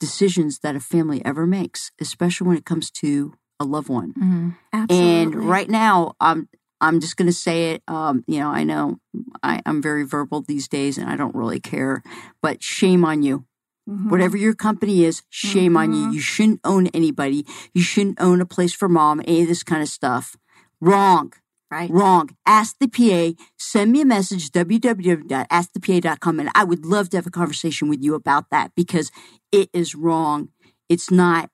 [0.00, 4.12] decisions that a family ever makes, especially when it comes to a loved one.
[4.14, 4.56] Mhm.
[4.72, 5.22] Absolutely.
[5.22, 6.48] And right now, I'm
[6.82, 7.82] I'm just going to say it.
[7.88, 8.98] Um, you know, I know
[9.42, 12.02] I, I'm very verbal these days, and I don't really care.
[12.42, 13.44] But shame on you.
[13.88, 14.08] Mhm.
[14.10, 16.06] Whatever your company is, shame on you.
[16.06, 16.12] Mhm.
[16.14, 17.44] You shouldn't own anybody.
[17.74, 19.20] You shouldn't own a place for mom.
[19.26, 20.36] Any of this kind of stuff.
[20.80, 21.32] Wrong.
[21.70, 21.90] Right.
[21.90, 22.30] Wrong.
[22.46, 23.34] Ask the PA.
[23.58, 28.14] Send me a message, www.askthepa.com, and I would love to have a conversation with you
[28.14, 29.10] about that because
[29.52, 30.48] it is wrong.
[30.88, 31.50] It's not.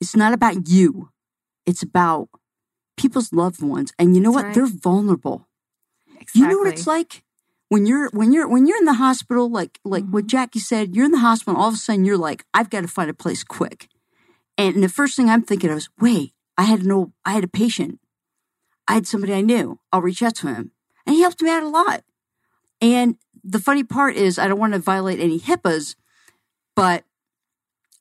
[0.00, 1.10] It's not about you.
[1.66, 2.28] It's about
[2.96, 4.46] people's loved ones, and you know That's what?
[4.46, 4.54] right.
[4.54, 5.48] They're vulnerable.
[6.20, 6.40] Exactly.
[6.40, 7.24] You know what it's like
[7.70, 10.28] when you're when you're when you're in the hospital, like like what mm-hmm.
[10.28, 11.58] Jackie said, you're in the hospital.
[11.58, 13.88] All of a sudden, you're like, I've got to find a place quick.
[14.58, 17.44] And the first thing I'm thinking of is, wait, I had an old, I had
[17.44, 18.00] a patient.
[18.86, 19.78] I had somebody I knew.
[19.92, 20.72] I'll reach out to him,
[21.06, 22.02] and he helped me out a lot.
[22.82, 25.94] And the funny part is, I don't want to violate any HIPAAs,
[26.74, 27.04] but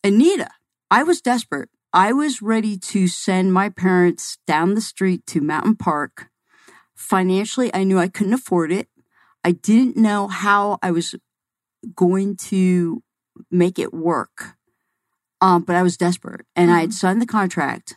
[0.04, 0.50] Anita,
[0.90, 1.70] I was desperate.
[1.94, 6.28] I was ready to send my parents down the street to Mountain Park.
[6.96, 8.90] Financially i knew i couldn't afford it.
[9.44, 11.16] I didn't know how i was
[11.96, 13.02] going to
[13.50, 14.56] make it work
[15.42, 17.96] um, but i was desperate and i had signed the contract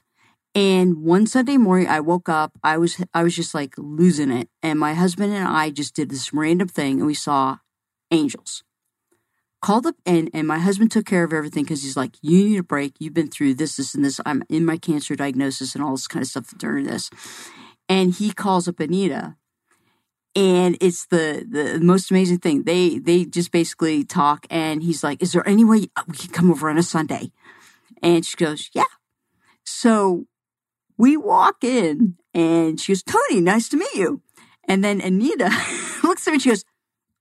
[0.55, 4.49] and one sunday morning i woke up i was i was just like losing it
[4.63, 7.59] and my husband and i just did this random thing and we saw
[8.13, 8.63] angels
[9.63, 12.59] called up and, and my husband took care of everything because he's like you need
[12.59, 15.83] a break you've been through this this and this i'm in my cancer diagnosis and
[15.83, 17.09] all this kind of stuff during this
[17.89, 19.37] and he calls up Anita
[20.35, 22.63] and it's the the most amazing thing.
[22.63, 26.31] They they just basically talk, and he's like, "Is there any way uh, we can
[26.31, 27.33] come over on a Sunday?"
[28.03, 28.85] And she goes, "Yeah."
[29.65, 30.27] So
[30.97, 34.23] we walk in, and she goes, "Tony, nice to meet you."
[34.67, 35.51] And then Anita
[36.03, 36.65] looks at me, and she goes,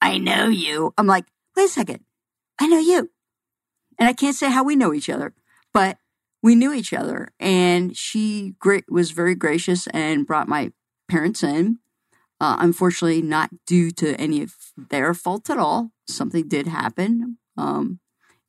[0.01, 1.25] "I know you." I'm like,
[1.57, 2.05] "Wait a second,
[2.61, 3.09] I know you,"
[3.97, 5.33] and I can't say how we know each other,
[5.73, 5.97] but
[6.43, 8.55] we knew each other, and she
[8.89, 10.71] was very gracious and brought my
[11.07, 11.79] parents in
[12.41, 15.91] uh, unfortunately, not due to any of their fault at all.
[16.07, 17.37] Something did happen.
[17.55, 17.99] Um,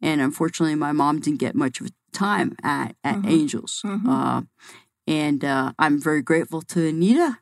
[0.01, 3.29] and unfortunately, my mom didn't get much of time at, at mm-hmm.
[3.29, 3.83] Angels.
[3.85, 4.09] Mm-hmm.
[4.09, 4.43] Uh,
[5.07, 7.39] and uh, I'm very grateful to Anita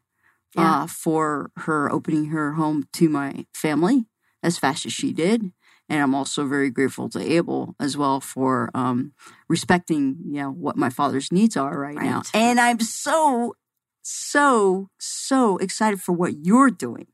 [0.57, 0.83] yeah.
[0.83, 4.07] Uh, for her opening her home to my family
[4.43, 5.53] as fast as she did.
[5.91, 9.13] And I'm also very grateful to Abel as well for um,
[9.49, 12.05] respecting, you know, what my father's needs are right, right.
[12.05, 12.23] now.
[12.33, 13.55] And I'm so
[14.03, 17.09] so, so excited for what you're doing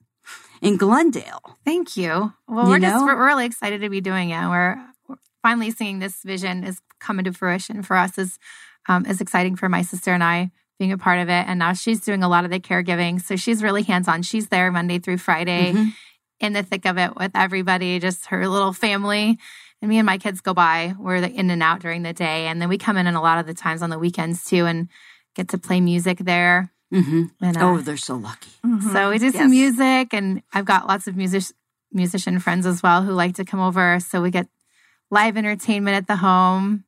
[0.62, 1.58] in Glendale.
[1.64, 2.32] Thank you.
[2.48, 2.90] Well, you we're know?
[2.90, 4.48] just we're really excited to be doing it.
[4.48, 4.78] We're,
[5.42, 8.36] finally seeing this vision is coming to fruition for us is
[8.88, 11.46] um, is exciting for my sister and I being a part of it.
[11.46, 14.22] And now she's doing a lot of the caregiving, so she's really hands on.
[14.22, 15.90] She's there Monday through Friday, mm-hmm.
[16.40, 19.38] In the thick of it with everybody, just her little family.
[19.82, 20.94] And me and my kids go by.
[20.98, 23.38] We're in and out during the day, and then we come in and a lot
[23.38, 24.88] of the times on the weekends too, and
[25.34, 26.72] get to play music there.
[26.92, 27.24] Mm-hmm.
[27.42, 28.50] And, uh, oh, they're so lucky.
[28.64, 28.92] Mm-hmm.
[28.92, 29.34] So we do yes.
[29.34, 31.44] some music, and I've got lots of music
[31.92, 33.98] musician friends as well who like to come over.
[34.00, 34.48] So we get
[35.10, 36.84] live entertainment at the home,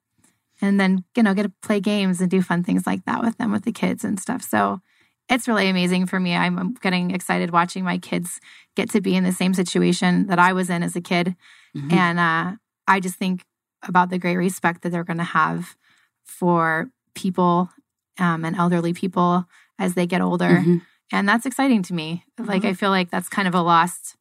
[0.61, 3.37] and then you know get to play games and do fun things like that with
[3.39, 4.43] them with the kids and stuff.
[4.43, 4.81] So
[5.29, 6.35] it's really amazing for me.
[6.35, 8.41] I'm getting excited watching my kids
[8.77, 11.37] get to be in the same situation that I was in as a kid,
[11.77, 11.93] mm-hmm.
[11.93, 13.45] and uh, I just think
[13.87, 15.77] about the great respect that they're going to have
[16.25, 17.71] for people
[18.19, 19.47] um, and elderly people
[19.79, 20.49] as they get older.
[20.49, 20.79] Mm-hmm.
[21.13, 22.25] And that's exciting to me.
[22.39, 22.51] Mm-hmm.
[22.51, 24.17] Like I feel like that's kind of a lost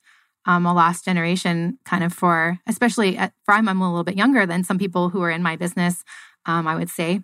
[0.45, 4.15] um, a lost generation kind of for especially at, for I'm, I'm a little bit
[4.15, 6.05] younger than some people who are in my business,
[6.45, 7.21] um, I would say.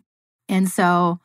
[0.49, 1.19] And so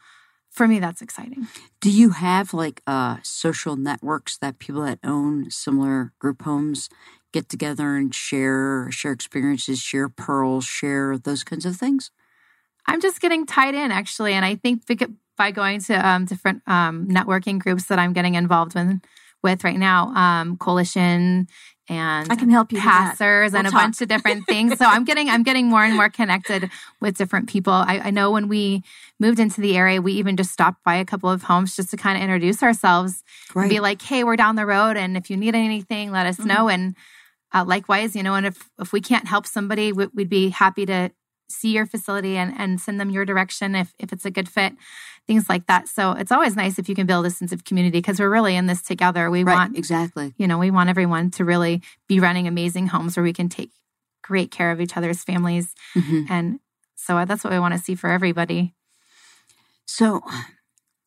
[0.59, 1.47] for me that's exciting.
[1.81, 6.90] Do you have like uh, social networks that people that own similar group homes
[7.33, 12.11] get together and share share experiences, share pearls, share those kinds of things?
[12.87, 14.83] I'm just getting tied in actually, and I think
[15.37, 19.01] by going to um, different um, networking groups that I'm getting involved with
[19.44, 21.47] with right now, um, coalition
[21.88, 23.81] and I can help you passers we'll and talk.
[23.81, 24.79] a bunch of different things.
[24.79, 26.70] so I'm getting I'm getting more and more connected
[27.01, 27.72] with different people.
[27.72, 28.83] I, I, know when we
[29.18, 31.96] moved into the area, we even just stopped by a couple of homes just to
[31.96, 33.22] kind of introduce ourselves
[33.55, 33.62] right.
[33.62, 36.37] and be like, "Hey, we're down the road, and if you need anything, let us
[36.37, 36.48] mm-hmm.
[36.48, 36.94] know." And
[37.55, 40.85] uh, likewise, you know, and if if we can't help somebody, we, would be happy
[40.87, 41.11] to
[41.48, 44.74] see your facility and, and send them your direction if, if it's a good fit,
[45.26, 45.88] things like that.
[45.88, 48.56] So it's always nice if you can build a sense of community because we're really
[48.56, 49.30] in this together.
[49.30, 53.16] We right, want, exactly, you know, we want everyone to really be running amazing homes
[53.16, 53.70] where we can take
[54.22, 55.74] great care of each other's families.
[55.94, 56.24] Mm-hmm.
[56.30, 56.61] And
[56.94, 58.74] so that's what we want to see for everybody.
[59.87, 60.20] So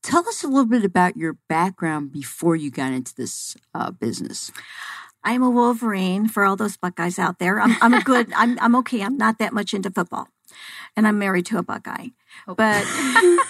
[0.01, 4.51] tell us a little bit about your background before you got into this uh, business.
[5.23, 7.59] I'm a Wolverine for all those Buckeyes out there.
[7.59, 9.01] I'm, I'm a good, I'm, I'm okay.
[9.01, 10.27] I'm not that much into football.
[10.97, 12.07] And I'm married to a Buckeye.
[12.47, 12.55] Oh.
[12.55, 12.85] But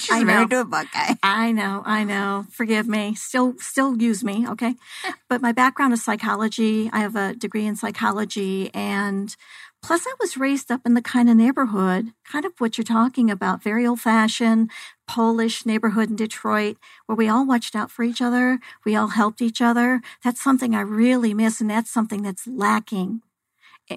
[0.00, 1.14] She's I married to a Buckeye.
[1.22, 2.46] I know, I know.
[2.50, 3.14] Forgive me.
[3.14, 4.76] Still, still use me, okay?
[5.28, 6.88] but my background is psychology.
[6.92, 9.36] I have a degree in psychology, and
[9.82, 13.30] plus, I was raised up in the kind of neighborhood, kind of what you're talking
[13.30, 14.70] about, very old fashioned,
[15.08, 18.60] Polish neighborhood in Detroit where we all watched out for each other.
[18.84, 20.00] We all helped each other.
[20.22, 21.60] That's something I really miss.
[21.60, 23.22] And that's something that's lacking.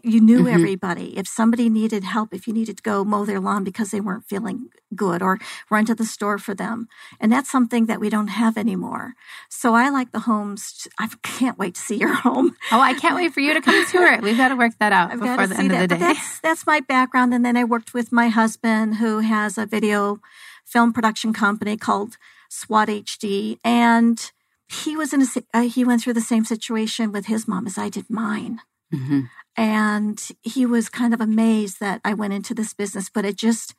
[0.04, 0.54] You knew mm-hmm.
[0.54, 1.18] everybody.
[1.18, 4.26] If somebody needed help, if you needed to go mow their lawn because they weren't
[4.26, 6.88] feeling good or run to the store for them.
[7.20, 9.14] And that's something that we don't have anymore.
[9.50, 10.88] So I like the homes.
[11.00, 12.56] I can't wait to see your home.
[12.72, 14.22] Oh, I can't wait for you to come tour it.
[14.22, 15.84] We've got to work that out I've before the end that.
[15.84, 16.00] of the day.
[16.00, 17.34] that's, that's my background.
[17.34, 20.20] And then I worked with my husband who has a video
[20.66, 22.18] film production company called
[22.50, 24.32] SWAT HD, and
[24.68, 27.78] he was in a uh, he went through the same situation with his mom as
[27.78, 28.60] I did mine.
[28.94, 29.22] Mm-hmm.
[29.56, 33.76] And he was kind of amazed that I went into this business, but it just,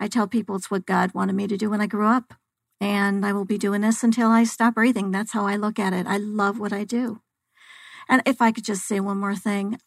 [0.00, 2.34] I tell people it's what God wanted me to do when I grew up.
[2.80, 5.10] And I will be doing this until I stop breathing.
[5.10, 6.06] That's how I look at it.
[6.06, 7.20] I love what I do.
[8.08, 9.78] And if I could just say one more thing,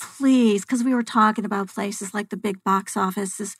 [0.00, 3.56] please, because we were talking about places like the big box offices,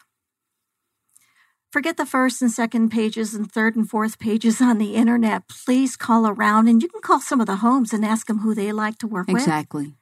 [1.77, 5.49] Forget the first and second pages and third and fourth pages on the internet.
[5.49, 8.55] Please call around and you can call some of the homes and ask them who
[8.55, 9.83] they like to work exactly.
[9.83, 9.89] with.
[9.89, 9.95] Exactly.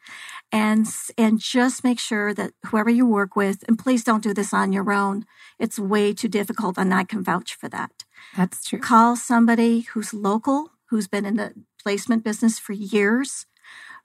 [0.55, 0.86] And
[1.18, 4.72] and just make sure that whoever you work with, and please don't do this on
[4.72, 5.26] your own.
[5.59, 8.05] It's way too difficult and I can vouch for that.
[8.36, 8.78] That's true.
[8.78, 13.46] Call somebody who's local, who's been in the placement business for years,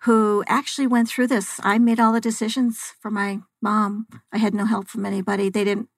[0.02, 1.60] who actually went through this.
[1.64, 4.08] I made all the decisions for my mom.
[4.34, 5.50] I had no help from anybody.
[5.50, 5.90] They didn't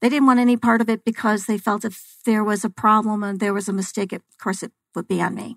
[0.00, 3.22] they didn't want any part of it because they felt if there was a problem
[3.22, 5.56] and there was a mistake, of course it would be on me.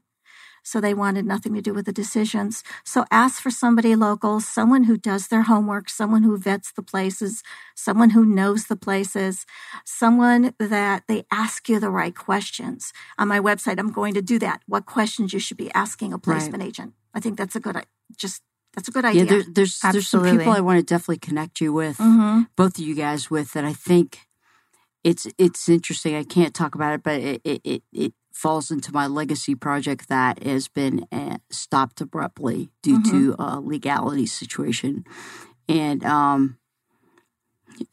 [0.63, 2.63] So they wanted nothing to do with the decisions.
[2.83, 7.43] So ask for somebody local, someone who does their homework, someone who vets the places,
[7.75, 9.45] someone who knows the places,
[9.85, 12.93] someone that they ask you the right questions.
[13.17, 14.61] On my website, I'm going to do that.
[14.67, 16.67] What questions you should be asking a placement right.
[16.67, 16.93] agent.
[17.13, 17.85] I think that's a good,
[18.15, 18.41] just
[18.73, 19.23] that's a good idea.
[19.23, 19.91] Yeah, there, there's Absolutely.
[19.91, 22.43] there's some people I want to definitely connect you with, mm-hmm.
[22.55, 24.19] both of you guys with that I think
[25.03, 26.15] it's it's interesting.
[26.15, 30.43] I can't talk about it, but it it it, falls into my legacy project that
[30.43, 33.11] has been uh, stopped abruptly due mm-hmm.
[33.11, 35.05] to a legality situation,
[35.67, 36.57] and um,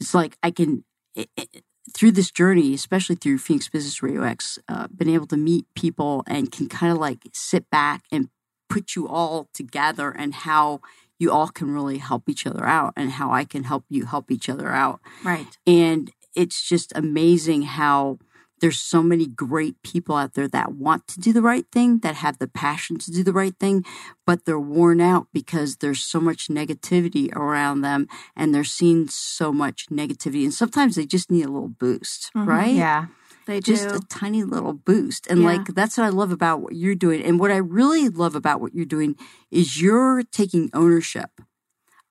[0.01, 0.85] it's like I can.
[1.15, 1.65] It, it,
[1.95, 6.23] through this journey, especially through Phoenix Business Radio X, uh, been able to meet people
[6.27, 8.29] and can kind of like sit back and
[8.69, 10.81] put you all together and how
[11.19, 14.31] you all can really help each other out and how I can help you help
[14.31, 15.01] each other out.
[15.25, 15.47] Right.
[15.67, 18.19] And it's just amazing how
[18.61, 22.17] there's so many great people out there that want to do the right thing, that
[22.17, 23.85] have the passion to do the right thing,
[24.27, 29.53] but they're worn out because there's so much negativity around them and they're seeing so
[29.53, 30.45] much negativity.
[30.45, 32.49] And sometimes they just need a little boost, mm-hmm.
[32.49, 32.75] right?
[32.75, 33.07] Yeah.
[33.47, 33.95] They just do.
[33.95, 35.27] a tiny little boost.
[35.27, 35.47] And yeah.
[35.47, 37.23] like that's what I love about what you're doing.
[37.23, 39.17] And what I really love about what you're doing
[39.51, 41.31] is you're taking ownership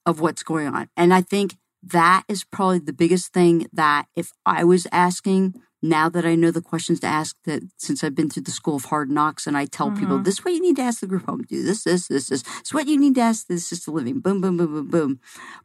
[0.03, 0.89] of what's going on.
[0.97, 6.09] And I think that is probably the biggest thing that if I was asking now
[6.09, 8.85] that I know the questions to ask that since I've been through the school of
[8.85, 9.99] hard knocks and I tell mm-hmm.
[9.99, 12.27] people this is what you need to ask the group home do this, this, this,
[12.27, 12.43] this.
[12.59, 14.19] It's what you need to ask this is the living.
[14.19, 15.19] Boom, boom, boom, boom, boom.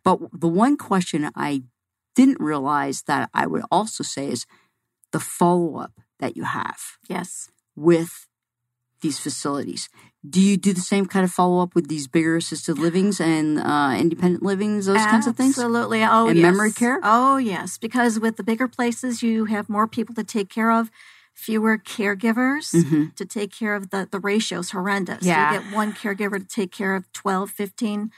[0.05, 1.63] But the one question I
[2.15, 4.47] didn't realize that I would also say is
[5.13, 6.99] the follow up that you have.
[7.09, 7.51] Yes.
[7.75, 8.29] With
[9.01, 9.89] these facilities.
[10.29, 13.59] Do you do the same kind of follow up with these bigger assisted livings and
[13.59, 15.13] uh, independent livings, those Absolutely.
[15.13, 15.59] kinds of things?
[15.59, 16.05] Absolutely.
[16.05, 16.43] Oh, and yes.
[16.43, 17.01] memory care?
[17.03, 17.77] Oh, yes.
[17.77, 20.91] Because with the bigger places, you have more people to take care of,
[21.35, 23.07] fewer caregivers mm-hmm.
[23.17, 25.25] to take care of the, the ratios horrendous.
[25.25, 25.55] Yeah.
[25.55, 28.11] You get one caregiver to take care of 12, 15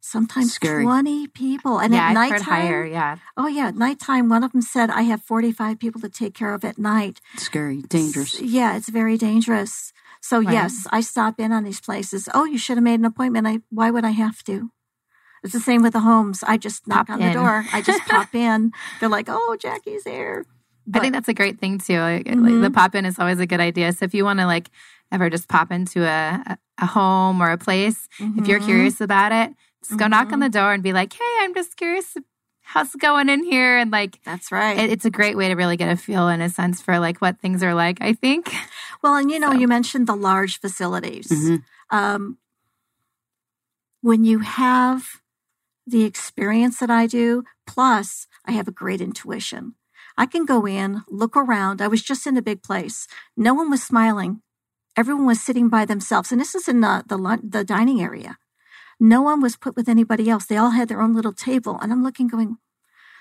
[0.00, 0.82] sometimes Scary.
[0.82, 1.78] 20 people.
[1.78, 3.18] And yeah, at I've nighttime, higher, yeah.
[3.36, 3.68] Oh, yeah.
[3.68, 6.78] At nighttime, one of them said, I have 45 people to take care of at
[6.78, 7.20] night.
[7.36, 8.40] Scary, dangerous.
[8.40, 9.92] Yeah, it's very dangerous.
[10.20, 10.52] So, right.
[10.52, 12.28] yes, I stop in on these places.
[12.34, 13.46] Oh, you should have made an appointment.
[13.46, 14.70] I, why would I have to?
[15.42, 16.44] It's the same with the homes.
[16.46, 17.28] I just knock pop on in.
[17.28, 17.64] the door.
[17.72, 18.72] I just pop in.
[19.00, 20.44] They're like, oh, Jackie's there.
[20.86, 21.98] But, I think that's a great thing too.
[21.98, 22.60] Like, mm-hmm.
[22.60, 23.92] the pop in is always a good idea.
[23.92, 24.70] So if you want to like
[25.12, 28.38] ever just pop into a, a home or a place, mm-hmm.
[28.38, 28.68] if you're mm-hmm.
[28.68, 30.10] curious about it, just go mm-hmm.
[30.10, 30.40] knock on mm-hmm.
[30.42, 32.16] the door and be like, "Hey, I'm just curious
[32.72, 34.78] how's it going in here?" And like, that's right.
[34.78, 37.18] It, it's a great way to really get a feel and a sense for like
[37.20, 37.98] what things are like.
[38.00, 38.52] I think.
[39.02, 39.58] Well, and you know, so.
[39.58, 41.28] you mentioned the large facilities.
[41.28, 41.96] Mm-hmm.
[41.96, 42.38] Um,
[44.02, 45.04] when you have
[45.86, 49.74] the experience that I do, plus I have a great intuition.
[50.16, 51.80] I can go in, look around.
[51.80, 53.06] I was just in a big place.
[53.36, 54.42] No one was smiling.
[54.96, 58.36] Everyone was sitting by themselves, and this is in the the, the dining area.
[59.00, 60.44] No one was put with anybody else.
[60.44, 61.78] They all had their own little table.
[61.80, 62.58] And I'm looking, going,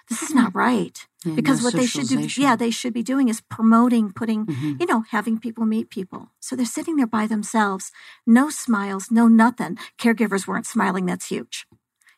[0.10, 1.08] this is not right.
[1.24, 4.46] Yeah, because no what they should do, yeah, they should be doing is promoting, putting,
[4.46, 4.74] mm-hmm.
[4.80, 6.32] you know, having people meet people.
[6.40, 7.92] So they're sitting there by themselves,
[8.28, 9.78] no smiles, no nothing.
[9.98, 11.06] Caregivers weren't smiling.
[11.06, 11.66] That's huge.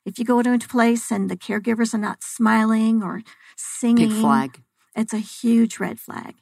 [0.05, 3.21] If you go to a place and the caregivers are not smiling or
[3.55, 4.61] singing, Big flag.
[4.95, 6.35] It's a huge red flag.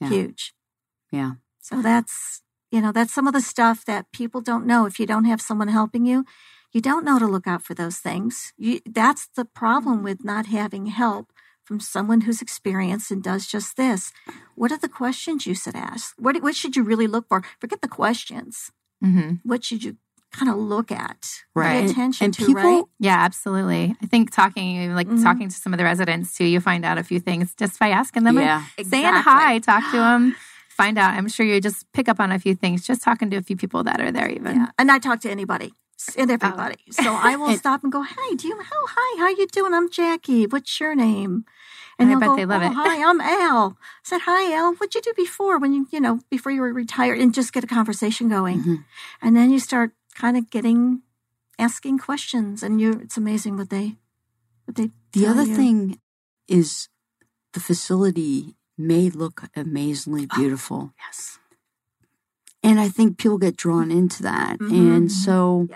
[0.00, 0.08] Yeah.
[0.08, 0.54] Huge.
[1.10, 1.32] Yeah.
[1.60, 4.86] So that's, you know, that's some of the stuff that people don't know.
[4.86, 6.24] If you don't have someone helping you,
[6.76, 8.52] you don't know to look out for those things.
[8.58, 11.32] You, that's the problem with not having help
[11.64, 14.12] from someone who's experienced and does just this.
[14.56, 16.14] What are the questions you should ask?
[16.18, 17.42] What, what should you really look for?
[17.58, 18.72] Forget the questions.
[19.02, 19.36] Mm-hmm.
[19.42, 19.96] What should you
[20.32, 21.86] kind of look at, right?
[21.86, 22.84] Pay attention and, to, people, right?
[22.98, 23.96] Yeah, absolutely.
[24.02, 25.22] I think talking, like mm-hmm.
[25.22, 27.88] talking to some of the residents too, you find out a few things just by
[27.88, 28.84] asking them, yeah, exactly.
[28.84, 30.36] saying hi, talk to them.
[30.68, 31.14] Find out.
[31.14, 33.56] I'm sure you just pick up on a few things just talking to a few
[33.56, 34.56] people that are there, even.
[34.56, 34.66] Yeah.
[34.78, 35.72] And I talk to anybody
[36.16, 36.76] and everybody.
[36.90, 37.02] Oh.
[37.02, 38.60] So I will stop and go, "Hey, do you?
[38.60, 39.20] Oh, hi.
[39.20, 39.74] How you doing?
[39.74, 40.46] I'm Jackie.
[40.46, 41.44] What's your name?"
[41.98, 42.72] And, I bet go, they love oh, it.
[42.74, 43.78] Hi, I'm Al.
[43.80, 44.74] I said, "Hi, Al.
[44.74, 47.64] What'd you do before when you, you know, before you were retired?" And just get
[47.64, 48.74] a conversation going, mm-hmm.
[49.22, 51.02] and then you start kind of getting
[51.58, 53.00] asking questions, and you.
[53.02, 53.96] It's amazing what they,
[54.66, 54.90] what they.
[55.12, 55.54] The other you.
[55.54, 56.00] thing
[56.48, 56.88] is,
[57.54, 60.90] the facility may look amazingly oh, beautiful.
[60.92, 61.38] Oh, yes.
[62.66, 64.58] And I think people get drawn into that.
[64.58, 64.74] Mm-hmm.
[64.74, 65.68] And so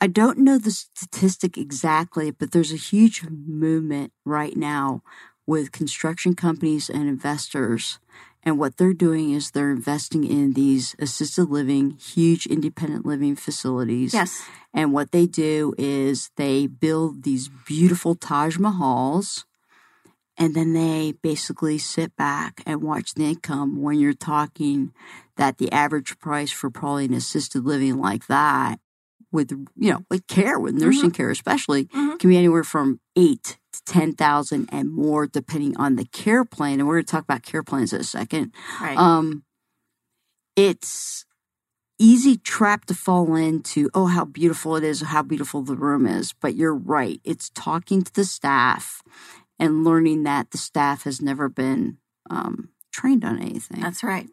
[0.00, 5.02] I don't know the statistic exactly, but there's a huge movement right now
[5.46, 8.00] with construction companies and investors
[8.42, 14.14] And what they're doing is they're investing in these assisted living, huge independent living facilities.
[14.14, 14.42] Yes.
[14.72, 19.44] And what they do is they build these beautiful Taj Mahals
[20.38, 24.92] and then they basically sit back and watch the income when you're talking
[25.36, 28.78] that the average price for probably an assisted living like that
[29.30, 32.18] with you know with care with nursing care especially Mhm.
[32.18, 36.78] can be anywhere from eight to ten thousand and more depending on the care plan
[36.80, 38.96] and we're going to talk about care plans in a second Right.
[38.96, 39.42] um,
[40.56, 41.24] it's
[41.98, 43.90] easy trap to fall into.
[43.94, 45.00] Oh, how beautiful it is!
[45.02, 46.32] How beautiful the room is.
[46.32, 47.20] But you're right.
[47.24, 49.02] It's talking to the staff
[49.58, 51.98] and learning that the staff has never been
[52.30, 54.28] um, trained on anything, That's right.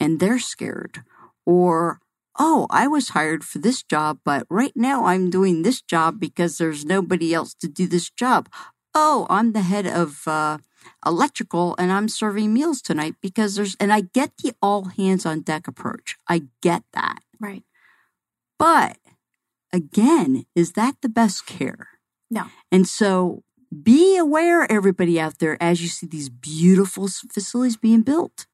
[0.00, 1.02] and they're scared.
[1.46, 2.00] Or
[2.38, 6.58] oh, I was hired for this job, but right now I'm doing this job because
[6.58, 8.48] there's nobody else to do this job.
[8.94, 10.58] Oh, I'm the head of uh,
[11.06, 15.40] electrical and I'm serving meals tonight because there's, and I get the all hands on
[15.40, 16.16] deck approach.
[16.28, 17.20] I get that.
[17.40, 17.62] Right.
[18.58, 18.98] But
[19.72, 21.88] again, is that the best care?
[22.30, 22.46] No.
[22.72, 23.43] And so
[23.82, 28.46] be aware, everybody out there, as you see these beautiful facilities being built.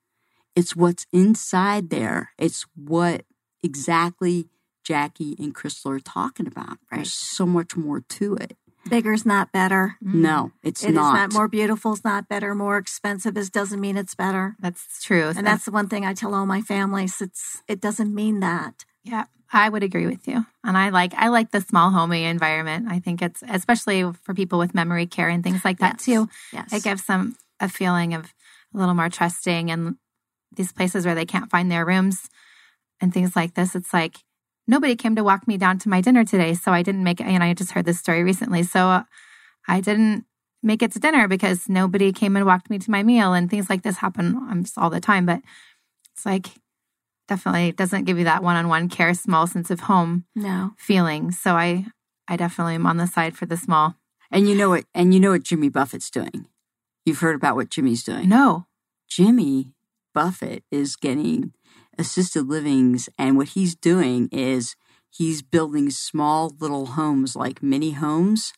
[0.56, 2.30] It's what's inside there.
[2.38, 3.24] It's what
[3.62, 4.48] exactly
[4.84, 6.78] Jackie and Crystal are talking about.
[6.90, 6.96] Right.
[6.98, 8.56] There's so much more to it.
[8.88, 9.96] Bigger's not better.
[10.02, 10.22] Mm-hmm.
[10.22, 11.12] No, it's It is not.
[11.12, 11.92] not more beautiful.
[11.92, 12.54] Is not better.
[12.54, 14.56] More expensive is doesn't mean it's better.
[14.58, 15.32] That's true.
[15.36, 17.20] And that's the one thing I tell all my families.
[17.20, 18.86] It's it doesn't mean that.
[19.05, 20.44] Yeah, I would agree with you.
[20.64, 22.86] And I like I like the small homey environment.
[22.88, 26.05] I think it's especially for people with memory care and things like that Yes.
[26.05, 26.28] too.
[26.53, 26.72] Yes.
[26.72, 28.32] It gives them a feeling of
[28.74, 29.96] a little more trusting and
[30.55, 32.28] these places where they can't find their rooms
[33.01, 33.74] and things like this.
[33.74, 34.18] It's like
[34.66, 37.26] nobody came to walk me down to my dinner today, so I didn't make it.
[37.26, 39.03] And I just heard this story recently, so uh,
[39.66, 40.24] I didn't
[40.62, 43.70] make it to dinner because nobody came and walked me to my meal, and things
[43.70, 45.26] like this happen um, all the time.
[45.26, 45.40] But
[46.14, 46.48] it's like
[47.30, 50.72] definitely doesn't give you that one-on-one care, small sense of home no.
[50.76, 51.30] feeling.
[51.30, 51.86] So I,
[52.28, 53.94] I definitely am on the side for the small.
[54.32, 54.84] and you know what?
[54.92, 56.48] And you know what Jimmy Buffett's doing.
[57.06, 58.28] You've heard about what Jimmy's doing.
[58.28, 58.66] No,
[59.08, 59.74] Jimmy
[60.12, 61.52] Buffett is getting
[61.96, 64.74] assisted livings, and what he's doing is
[65.08, 68.52] he's building small little homes, like mini homes,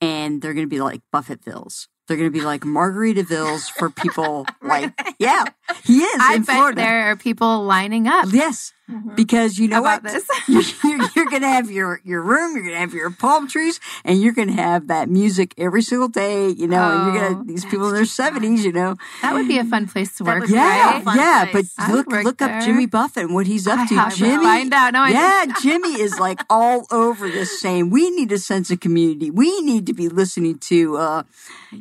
[0.00, 1.88] and they're going to be like Buffettville's.
[2.08, 5.44] They're going to be like Margaritavilles for people like, yeah,
[5.84, 6.76] he is I in bet Florida.
[6.76, 8.26] there are people lining up.
[8.30, 9.14] Yes, Mhm.
[9.14, 10.12] because you know about what?
[10.12, 10.26] this.
[10.48, 10.62] you're,
[10.98, 13.78] you're, you're going to have your, your room, you're going to have your palm trees,
[14.04, 17.36] and you're going to have that music every single day, you know, and you're going
[17.36, 18.96] Oh, to, these people in their 70s, you know.
[19.22, 20.40] that would be a fun place to work.
[20.40, 21.64] would be Yeah, a fun yeah, but.
[21.78, 22.62] I would look work look up.
[22.64, 24.16] Jimmy Buffett and what he's up I to.
[24.16, 24.92] Jimmy, find out.
[24.92, 29.30] No, yeah, Jimmy is like all over this saying we need a sense of community.
[29.30, 31.22] We need to be listening to, uh,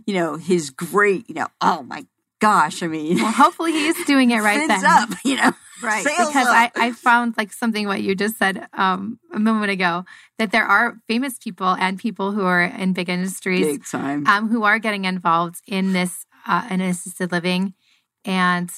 [0.06, 2.06] you know, his great, you know, oh my
[2.40, 4.86] gosh, I mean, Well, hopefully he's doing it right fins then.
[4.86, 6.04] up, you know, Right.
[6.06, 6.72] Sales because up.
[6.76, 10.06] I, I found like something what you just said um, a moment ago
[10.38, 14.26] that there are famous people and people who are in big industries big time.
[14.28, 17.74] um, who are getting involved in this uh, in assisted living,
[18.26, 18.72] and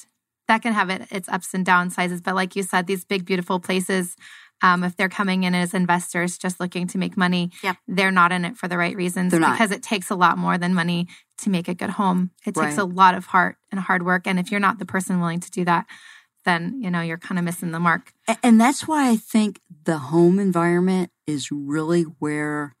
[0.48, 2.22] that can have it, its ups and downsides.
[2.22, 4.16] But like you said, these big beautiful places,
[4.62, 7.76] um, if they're coming in as investors just looking to make money, Yep.
[7.88, 9.52] they're not in it for the right reasons They're not.
[9.52, 12.30] because it takes a lot more than money to make a good home.
[12.46, 15.18] It takes a lot of heart and hard work, and if you're not the person
[15.20, 15.86] willing to do that,
[16.44, 18.12] then you know you're kind of missing the mark.
[18.42, 22.74] And that's why I think the home environment is really where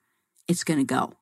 [0.48, 1.14] it's going to go.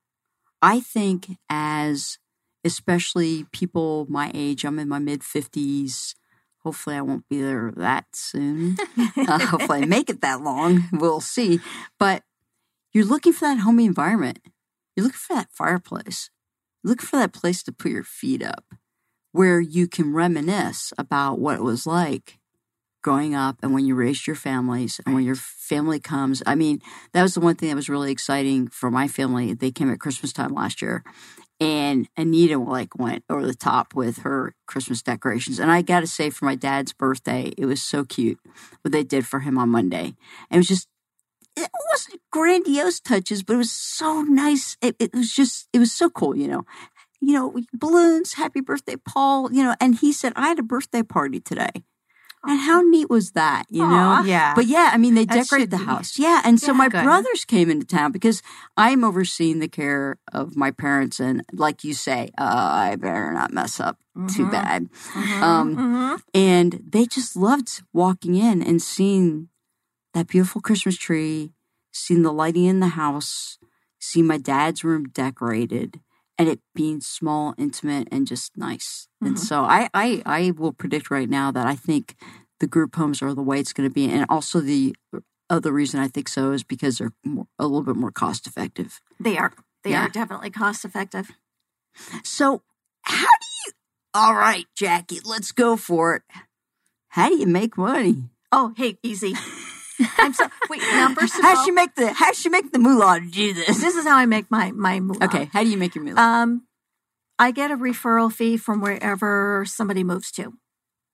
[0.60, 2.18] I think as
[2.64, 6.14] especially people my age, I'm in my mid 50s.
[6.58, 8.76] Hopefully, I won't be there that soon.
[9.14, 10.88] Uh, hopefully, I make it that long.
[10.92, 11.60] We'll see.
[11.98, 12.22] But
[12.92, 14.40] you're looking for that homey environment.
[14.96, 16.30] You're looking for that fireplace.
[16.82, 18.64] You're looking for that place to put your feet up
[19.32, 22.38] where you can reminisce about what it was like
[23.02, 26.42] growing up and when you raised your families and when your family comes.
[26.46, 26.80] I mean,
[27.12, 29.54] that was the one thing that was really exciting for my family.
[29.54, 31.02] They came at Christmas time last year
[31.60, 35.58] and Anita like went over the top with her Christmas decorations.
[35.58, 38.38] And I got to say for my dad's birthday, it was so cute
[38.82, 40.14] what they did for him on Monday.
[40.50, 40.88] And it was just
[41.56, 44.76] it wasn't grandiose touches, but it was so nice.
[44.80, 46.64] It, it was just, it was so cool, you know.
[47.24, 51.04] You know, balloons, happy birthday, Paul, you know, and he said, I had a birthday
[51.04, 51.70] party today.
[52.44, 54.20] And how neat was that, you know?
[54.24, 55.84] Yeah, But yeah, I mean, they That decorated should the be.
[55.84, 56.18] house.
[56.18, 56.42] Yeah.
[56.44, 57.04] And so my good.
[57.04, 58.42] brothers came into town because
[58.76, 61.20] I'm overseeing the care of my parents.
[61.20, 62.42] And like you say, uh,
[62.90, 63.98] I better not mess up
[64.28, 64.50] too Mhm.
[64.50, 64.88] bad.
[65.14, 65.42] Mhm.
[65.42, 66.22] Um, Mhm.
[66.34, 69.48] And they just loved walking in and seeing
[70.12, 71.52] that beautiful Christmas tree,
[71.92, 73.58] seeing the lighting in the house,
[74.00, 76.00] seeing my dad's room decorated.
[76.42, 79.06] And it being small, intimate, and just nice.
[79.20, 79.38] And Mhm.
[79.38, 82.16] so I, I, I will predict right now that I think
[82.58, 84.10] the group homes are the way it's going to be.
[84.10, 84.96] And also the
[85.48, 89.00] other reason I think so is because they're more, a little bit more cost effective.
[89.20, 89.52] They are.
[89.84, 90.06] They Yeah.
[90.06, 91.30] are definitely cost effective.
[92.24, 92.62] So
[93.02, 93.72] how do you?
[94.14, 96.22] All right, Jackie, let's go for it.
[97.08, 98.30] How do you make money?
[98.50, 99.34] Oh, hey, easy.
[100.18, 100.80] I'm so wait.
[100.80, 102.12] Now, first of How all, she make the?
[102.12, 103.80] How she make the moolah to do this?
[103.80, 105.24] this is how I make my my moolah.
[105.24, 106.20] Okay, how do you make your moolah?
[106.20, 106.66] Um,
[107.38, 110.54] I get a referral fee from wherever somebody moves to.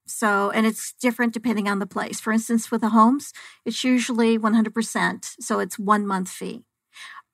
[0.07, 2.21] So, and it's different depending on the place.
[2.21, 3.33] For instance, with the homes,
[3.65, 5.37] it's usually 100%.
[5.41, 6.65] So it's one month fee.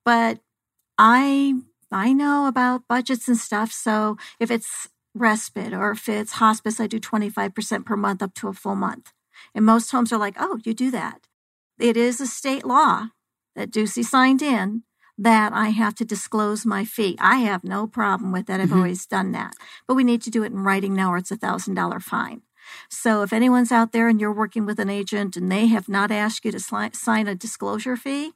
[0.04, 0.40] But
[0.98, 1.54] I,
[1.90, 3.72] I know about budgets and stuff.
[3.72, 8.48] So if it's respite or if it's hospice, I do 25% per month up to
[8.48, 9.12] a full month.
[9.54, 11.26] And most homes are like, oh, you do that.
[11.78, 13.08] It is a state law
[13.56, 14.82] that Ducey signed in
[15.16, 17.16] that I have to disclose my fee.
[17.20, 18.60] I have no problem with that.
[18.60, 18.76] I've Mhm.
[18.76, 19.54] always done that.
[19.86, 22.42] But we need to do it in writing now or it's a thousand dollar fine.
[22.90, 26.10] So if anyone's out there and you're working with an agent and they have not
[26.10, 28.32] asked you to sli- sign a disclosure fee,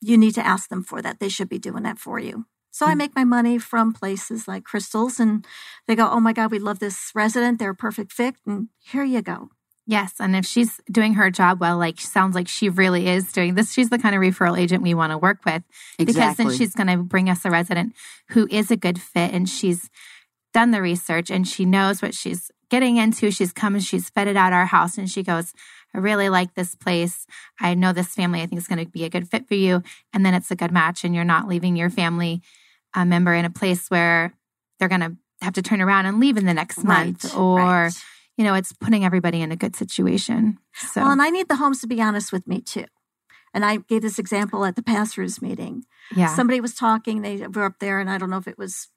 [0.00, 1.20] you need to ask them for that.
[1.20, 2.46] They should be doing that for you.
[2.70, 2.98] So I Mm.
[2.98, 5.46] make my money from places like Crystals and
[5.86, 7.58] they go, Oh my God, we love this resident.
[7.58, 8.36] They're a perfect fit.
[8.44, 9.50] And here you go.
[9.86, 10.14] Yes.
[10.18, 13.72] And if she's doing her job well, like sounds like she really is doing this,
[13.72, 15.62] she's the kind of referral agent we want to work with.
[15.96, 17.94] Because then she's going to bring us a resident
[18.30, 19.88] who is a good fit and she's
[20.52, 23.30] done the research and she knows what she's getting into.
[23.30, 25.52] She's come and she's vetted out our house and she goes,
[25.94, 27.26] I really like this place.
[27.60, 28.42] I know this family.
[28.42, 29.82] I think it's going to be a good fit for you.
[30.12, 32.42] And then it's a good match and you're not leaving your family
[32.92, 34.34] uh, member in a place where
[34.78, 37.92] they're going to have to turn around and leave in the next month or, right.
[38.36, 40.58] You know, it's putting everybody in a good situation.
[40.74, 42.84] So, Well, and I need the homes to be honest with me too.
[43.54, 45.84] And I gave this example at the pass-throughs meeting.
[46.14, 46.34] yeah.
[46.34, 48.88] Somebody was talking, they were up there, and I don't know if it was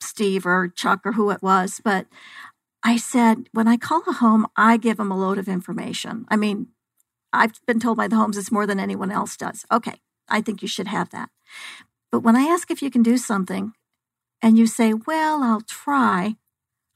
[0.00, 2.06] Steve or Chuck or who it was, but
[2.82, 6.24] I said, when I call a home, I give them a load of information.
[6.28, 6.68] I mean,
[7.32, 9.64] I've been told by the homes it's more than anyone else does.
[9.70, 11.28] Okay, I think you should have that.
[12.10, 13.72] But when I ask if you can do something
[14.42, 16.36] and you say, well, I'll try,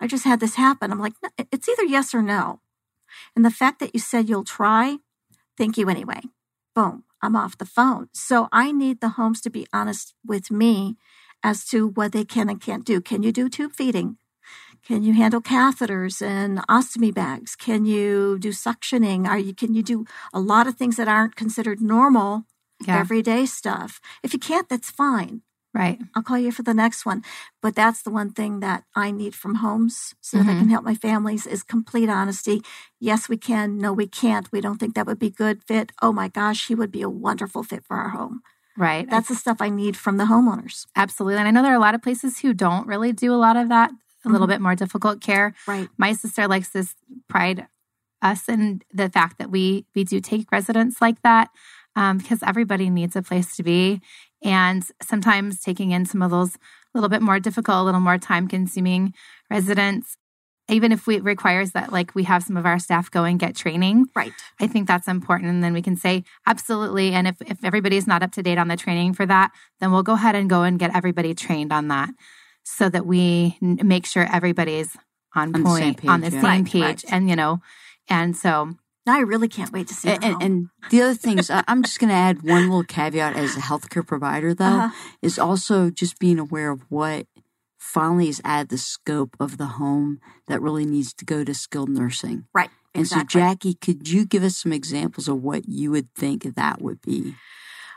[0.01, 0.93] I just had this happen.
[0.93, 1.15] I'm like,
[1.53, 2.61] it's either yes or no.
[3.37, 4.99] And the fact that you said you'll try,
[5.57, 6.21] thank you anyway.
[6.75, 8.09] Boom, I'm off the phone.
[8.13, 10.97] So I need the homes to be honest with me
[11.43, 13.01] as to what they can and can't do.
[13.01, 14.17] Can you do tube feeding?
[14.87, 17.57] Can you handle catheters and ostomy bags?
[17.57, 19.27] Can you do suctioning?
[19.27, 22.45] Are you can you do a lot of things that aren't considered normal
[22.87, 22.99] yeah.
[22.99, 24.01] everyday stuff?
[24.23, 25.41] If you can't, that's fine.
[25.75, 25.99] Right.
[26.15, 27.23] I'll call you for the next one.
[27.61, 30.85] But that's the one thing that I need from homes so that I can help
[30.85, 32.63] my families is complete honesty.
[33.01, 33.79] Yes, we can.
[33.79, 34.51] No, we can't.
[34.53, 35.93] We don't think that would be good fit.
[36.01, 38.41] Oh my gosh, he would be a wonderful fit for our home.
[38.77, 39.09] Right.
[39.09, 40.87] That's the stuff I need from the homeowners.
[40.97, 41.39] Absolutely.
[41.39, 43.57] And I know there are a lot of places who don't really do a lot
[43.57, 43.91] of that,
[44.25, 44.51] a little Mhm.
[44.51, 45.55] bit more difficult care.
[45.67, 45.89] Right.
[45.97, 46.95] My sister likes this
[47.29, 47.69] pride
[48.23, 51.51] us in the fact that we we do take residents like that
[51.95, 54.01] um, because everybody needs a place to be.
[54.45, 56.59] And sometimes taking in some of those a
[56.95, 59.15] little bit more difficult, a little more time consuming
[59.51, 60.17] residents,
[60.69, 63.39] even if we, it requires that like we have some of our staff go and
[63.41, 64.33] get training, Right.
[64.61, 65.51] I think that's important.
[65.51, 67.13] And then we can say, absolutely.
[67.13, 70.03] And if, if everybody's not up to date on the training for that, then we'll
[70.03, 72.11] go ahead and go and get everybody trained on that
[72.65, 74.97] so that we n- make sure everybody's
[75.35, 76.51] on, On the same point, on the page, same yeah.
[76.51, 76.83] Right, page.
[76.83, 77.05] right.
[77.13, 77.61] And, you know,
[78.09, 78.75] and so,
[79.07, 82.09] I really can't wait to see and, and, and the other things, I'm just going
[82.09, 84.95] to add one little caveat as a healthcare provider, though, Uh-huh.
[85.23, 87.27] is also just being aware of what
[87.79, 91.91] finally is at the scope of the home that really needs to go to skilled
[91.91, 92.47] nursing.
[92.55, 92.71] right.
[92.95, 93.41] And Exactly.
[93.41, 97.01] so, Jackie, could you give us some examples of what you would think that would
[97.03, 97.35] be?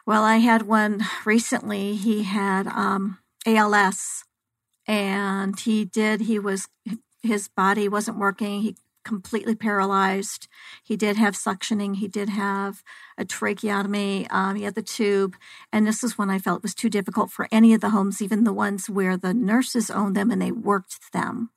[0.05, 1.95] Well, I had one recently.
[1.95, 4.23] He had um, ALS,
[4.87, 6.21] and he did.
[6.21, 6.67] He was
[7.21, 8.61] his body wasn't working.
[8.61, 8.75] He
[9.07, 10.47] completely paralyzed.
[10.83, 11.95] He did have suctioning.
[11.95, 12.83] He did have
[13.17, 14.27] a tracheotomy.
[14.29, 15.37] Um, he had the tube,
[15.71, 18.21] and this is when I felt it was too difficult for any of the homes,
[18.21, 21.51] even the ones where the nurses owned them and they worked them.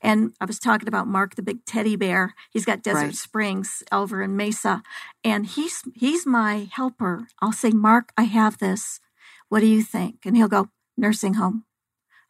[0.00, 2.34] And I was talking about Mark, the big teddy bear.
[2.50, 3.14] He's got Desert Right.
[3.14, 4.82] Springs over in Mesa,
[5.22, 7.26] and he's he's my helper.
[7.42, 9.00] I'll say, Mark, I have this.
[9.50, 10.24] What do you think?
[10.24, 11.64] And he'll go, nursing home.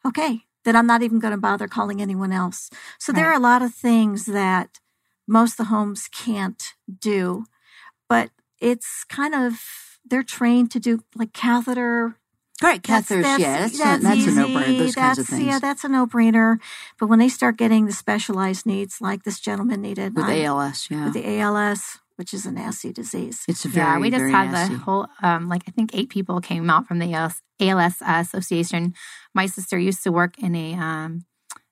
[0.05, 2.69] Okay, then I'm not even going to bother calling anyone else.
[2.99, 4.79] So there are a lot of things that
[5.27, 7.45] most of the homes can't do,
[8.09, 9.61] but it's kind of
[10.05, 12.17] they're trained to do like catheter
[12.63, 14.77] Right, catheters, that's- yeah, that's, a, that's a no brainer.
[14.77, 15.43] Those kinds of That's- things.
[15.45, 16.59] Yeah, that's a no brainer.
[16.99, 20.87] But when they start getting the specialized needs, like this gentleman needed with I- ALS,
[20.91, 21.05] yeah.
[21.05, 23.43] with the ALS, which is a nasty disease.
[23.47, 24.75] It's very, yeah, we just very had nasty.
[24.75, 28.19] the whole, um, like, I think eight people came out from the ALS, ALS uh,
[28.21, 28.93] Association.
[29.33, 31.25] My sister used to work in a, um,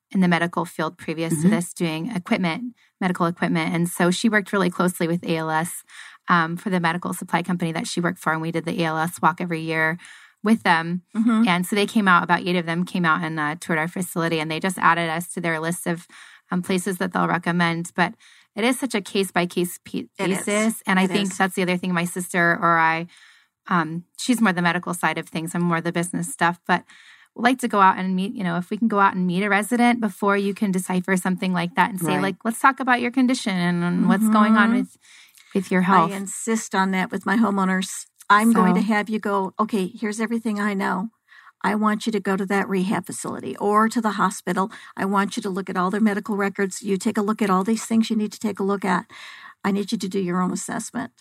[0.10, 1.52] in the medical field previous to Mhm.
[1.52, 3.76] this, doing equipment, medical equipment.
[3.76, 5.84] And so she worked really closely with ALS
[6.30, 8.34] um, for the medical supply company that she worked for.
[8.34, 10.00] And we did the ALS walk every year
[10.44, 11.04] with them.
[11.16, 11.46] Mhm.
[11.46, 13.88] And so they came out, about eight of them came out and uh, toured our
[13.88, 16.08] facility, and they just added us to their list of
[16.52, 17.92] um, places that they'll recommend.
[17.96, 18.16] But
[18.60, 19.80] it is such a case by case
[20.18, 20.84] basis.
[20.86, 21.38] And I It think is.
[21.38, 23.08] that's the other thing my sister or I,
[23.68, 26.60] um, she's more the medical side of things, I'm more the business stuff.
[26.68, 26.84] But
[27.36, 29.44] like to go out and meet, you know, if we can go out and meet
[29.44, 32.22] a resident before you can decipher something like that and say, Right.
[32.22, 34.80] like, let's talk about your condition and what's going on Mhm.
[34.80, 34.98] with
[35.56, 36.12] with your health.
[36.12, 38.06] I insist on that with my homeowners.
[38.30, 41.10] I'm going to have you go, okay, here's everything I know.
[41.64, 44.72] I want you to go to that rehab facility or to the hospital.
[44.96, 46.82] I want you to look at all their medical records.
[46.82, 49.06] You take a look at all these things you need to take a look at.
[49.64, 51.12] I need you to do your own assessment.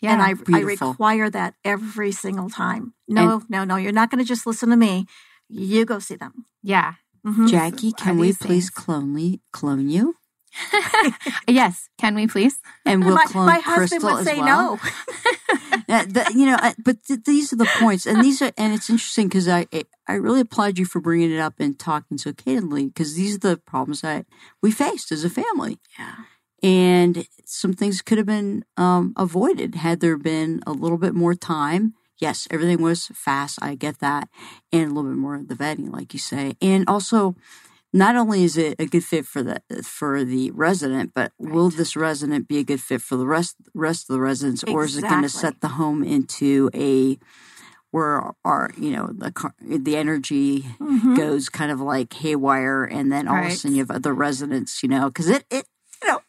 [0.00, 0.12] yeah.
[0.14, 2.94] and I, I require that every single time.
[3.06, 3.76] No, no, no.
[3.76, 5.06] You're not going to just listen to me.
[5.48, 6.46] You go see them.
[6.62, 6.94] yeah.
[7.26, 7.48] Mhm.
[7.48, 10.14] Jackie, can we these please clone, le- clone you?
[11.48, 11.88] yes.
[11.98, 12.58] Can we please?
[12.84, 14.76] And we'll my, clone my husband Crystal would say well.
[14.76, 14.80] no.
[15.88, 19.28] The- you know, but th- these are the points, and these are, and it's interesting
[19.28, 22.86] because I, I- I really applaud you for bringing it up and talking so candidly
[22.86, 24.26] because these are the problems that
[24.62, 26.14] we faced as a family, Yeah.
[26.62, 31.34] and some things could have been um, avoided had there been a little bit more
[31.34, 31.94] time.
[32.18, 33.58] Yes, everything was fast.
[33.62, 34.28] I get that,
[34.72, 37.34] and a little bit more of the vetting, like you say, and also.
[37.92, 41.96] Not only is it a good fit for the for the resident, but will this
[41.96, 45.08] resident be a good fit for the rest rest of the residents, or is it
[45.08, 47.18] going to set the home into a
[47.90, 51.16] where our you know the car- the energy Mhm.
[51.16, 54.82] goes kind of like haywire, and then all of a sudden you have other residents,
[54.82, 55.64] you know, because it it
[56.02, 56.20] you know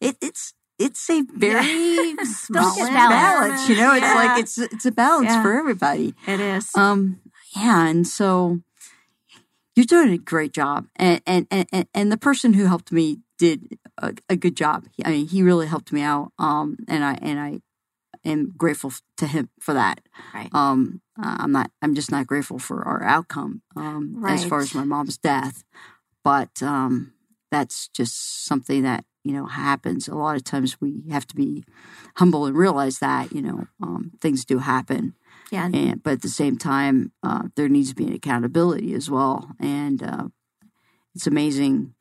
[0.00, 3.92] it it's it's a very small get balance, you know.
[3.92, 4.14] It's Yeah.
[4.14, 5.42] like it's it's a balance Yeah.
[5.42, 6.14] for everybody.
[6.28, 6.70] It is.
[6.76, 7.18] Um,
[7.56, 8.60] yeah, and so
[9.76, 13.78] you're doing a great job, and and and, and the person who helped me did
[13.98, 14.86] a, a good job.
[15.04, 16.32] I mean, he really helped me out.
[16.38, 17.60] Um, and I and I
[18.24, 20.00] am grateful to him for that.
[20.34, 20.52] right.
[20.54, 21.70] Um, I'm not.
[21.82, 23.62] I'm just not grateful for our outcome.
[23.76, 25.62] Um, as far as my mom's death,
[26.24, 27.12] but um,
[27.50, 30.08] that's just something that you know happens.
[30.08, 31.64] A lot of times we have to be
[32.16, 35.14] humble and realize that you know um, things do happen
[35.50, 35.68] yeah.
[35.72, 39.50] and but at the same time uh, there needs to be an accountability as well
[39.60, 40.24] and uh,
[41.14, 41.94] it's amazing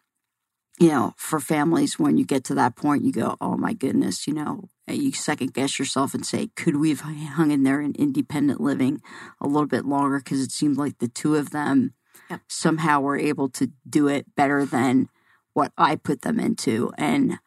[0.79, 4.27] you know for families when you get to that point you go oh my goodness
[4.27, 7.93] you know you second guess yourself and say could we have hung in there in
[7.95, 9.01] independent living
[9.41, 11.93] a little bit longer because it seemed like the two of them
[12.29, 12.41] Yep.
[12.47, 15.09] somehow were able to do it better than
[15.53, 17.37] what i put them into and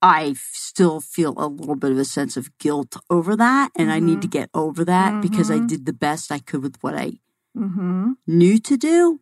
[0.00, 3.98] I still feel a little bit of a sense of guilt over that, and I
[4.00, 5.66] need to get over that because I Mhm.
[5.68, 7.18] did the best I could with what I
[7.56, 8.12] Mm-hmm.
[8.26, 9.20] knew to do.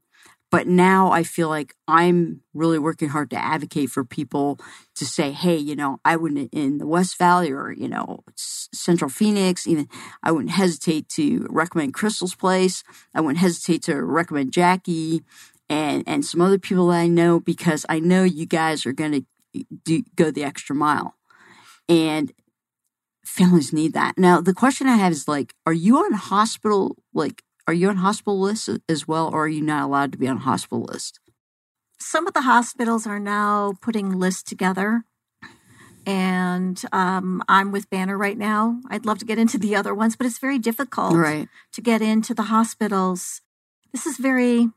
[0.51, 4.59] But now I feel like I'm really working hard to advocate for people
[4.95, 9.11] to say, hey, you know, I wouldn't in the West Valley or, you know, Central
[9.11, 9.89] Phoenix, even
[10.22, 12.85] I wouldn't hesitate to recommend Crystal's Place.
[13.14, 15.22] I wouldn't hesitate to recommend Jackie
[15.68, 19.12] and, and some other people that I know because I know you guys are going
[19.12, 19.24] to
[19.85, 21.15] do, go the extra mile.
[21.89, 22.33] And
[23.25, 24.19] families need that.
[24.19, 27.97] Now, the question I have is like, are you on hospital, like, are you on
[27.97, 31.19] hospital lists as well, or are you not allowed to be on hospital list?
[31.99, 35.05] Some of the hospitals are now putting lists together.
[36.07, 38.81] And um, I'm with Banner right now.
[38.89, 41.49] I'd love to get into the other ones, but it's very difficult Right.
[41.73, 43.41] to get into the hospitals.
[43.93, 44.69] This is very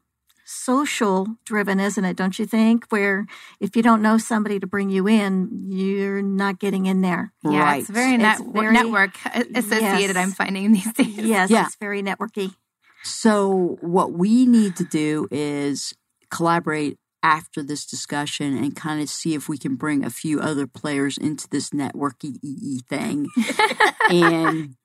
[0.52, 2.18] social driven, isn't it?
[2.18, 2.86] Don't you think?
[2.90, 3.26] Where
[3.60, 7.32] if you don't know somebody to bring you in, you're not getting in there.
[7.44, 7.82] Yeah, right.
[7.82, 10.16] it's very, It's very- network associated.
[10.16, 10.18] Yes.
[10.18, 11.18] I'm finding these days.
[11.18, 11.66] Yes, Yeah.
[11.66, 12.56] it's very networky.
[13.04, 15.94] So, what we need to do is
[16.32, 20.66] collaborate after this discussion and kind of see if we can bring a few other
[20.66, 23.28] players into this networky EE thing
[24.10, 24.76] and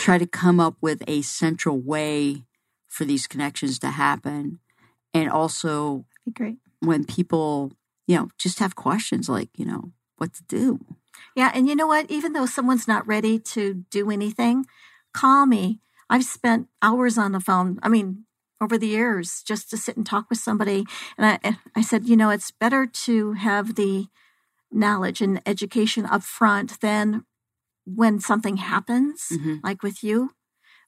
[0.00, 2.42] try to come up with a central way
[2.88, 4.58] for these connections to happen.
[5.14, 6.58] And also, Be great.
[6.80, 7.72] when people,
[8.06, 10.78] you know, just have questions like, you know, what to do.
[11.34, 12.10] Yeah, and you know what?
[12.10, 14.66] Even though someone's not ready to do anything,
[15.14, 15.80] call me.
[16.08, 17.78] I've spent hours on the phone.
[17.82, 18.24] I mean,
[18.60, 20.84] over the years, just to sit and talk with somebody.
[21.18, 24.06] And I, I said, you know, it's better to have the
[24.70, 27.24] knowledge and education up front than
[27.84, 29.60] when something happens, Mhm.
[29.62, 30.32] like with you,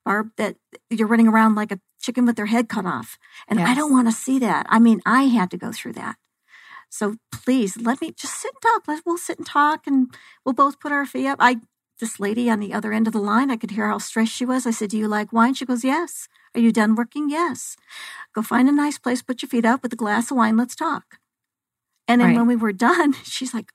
[0.04, 0.56] Barb, that
[0.90, 3.18] you're running around like a chicken with their head cut off.
[3.48, 4.66] And I don't want to see that.
[4.68, 6.16] I mean, I had to go through that.
[6.90, 8.88] So please let me just sit and talk.
[8.88, 10.08] Let, we'll sit and talk and
[10.44, 11.38] we'll both put our feet up.
[11.40, 11.56] I,
[12.00, 14.44] this lady on the other end of the line, I could hear how stressed she
[14.46, 14.66] was.
[14.66, 15.54] I said, Do you like wine?
[15.54, 16.28] She goes, Yes.
[16.54, 17.28] Are you done working?
[17.28, 17.76] Yes.
[18.34, 20.56] Go find a nice place, put your feet up with a glass of wine.
[20.56, 21.18] Let's talk.
[22.06, 22.36] And then Right.
[22.38, 23.70] when we were done, she's like,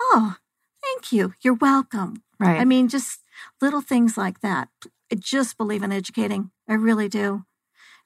[0.00, 0.36] Oh,
[0.82, 1.34] thank you.
[1.42, 2.22] You're welcome.
[2.40, 2.60] Right.
[2.60, 3.20] I mean, just
[3.62, 4.68] little things like that.
[5.12, 6.50] I just believe in educating.
[6.68, 7.44] I really do.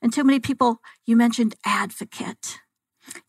[0.02, 2.58] And too many people, you mentioned advocate.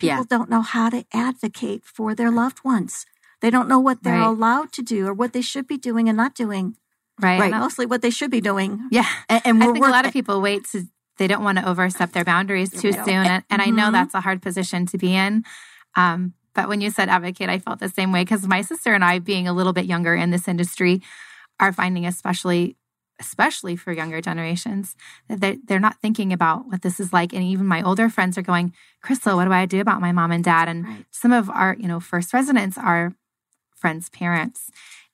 [0.02, 0.18] Yeah.
[0.20, 3.06] People don't know how to advocate for their loved ones.
[3.42, 4.28] They don't know what they're Right.
[4.28, 6.76] allowed to do or what they should be doing and not doing.
[7.20, 7.40] right.
[7.40, 7.52] Right.
[7.52, 8.88] Mostly what they should be doing.
[8.92, 9.06] Yeah.
[9.30, 12.14] And, and I think a lot of people wait to they don't want to overstep
[12.14, 13.92] their boundaries too soon, and, and I know Mhm.
[13.92, 15.44] that's a hard position to be in.
[15.96, 19.04] Um, but when you said advocate, I felt the same way because my sister and
[19.06, 21.04] I, being a little bit younger in this industry,
[21.60, 22.76] are finding especially
[23.22, 24.96] especially for younger generations
[25.30, 28.38] that they're, they're not thinking about what this is like and even my older friends
[28.38, 31.06] are going crystal what do i do about my mom and dad and Right.
[31.12, 33.14] some of our you know first residents are
[33.76, 34.70] friends parents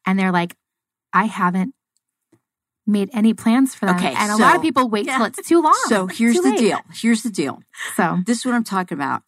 [0.06, 0.56] and they're like
[1.14, 1.74] i haven't
[2.86, 5.62] made any plans for them Okay, and a lot of people wait till it's too
[5.62, 6.58] long So here's the late.
[6.58, 6.80] deal.
[6.94, 7.62] Here's the deal.
[7.96, 9.24] so This is what I'm talking about.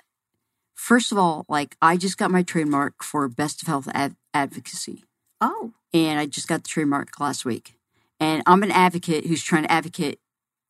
[0.75, 5.03] First of all, like I just got my trademark for Best of Health ad- Advocacy,
[5.41, 7.75] Oh, and I just got the trademark last week.
[8.19, 10.19] And I'm an advocate who's trying to advocate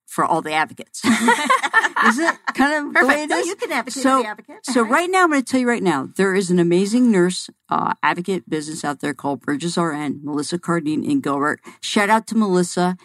[0.07, 1.03] for all the advocates.
[1.05, 3.45] is it kind of the way it is?
[3.47, 4.55] you can advocate So- for the advocate.
[4.63, 7.49] So right now, I'm going to tell you right now, there is an amazing nurse
[7.69, 11.59] uh, advocate business out there called Bridges RN, Melissa Cardine in Gilbert.
[11.81, 12.97] Shout out to Melissa.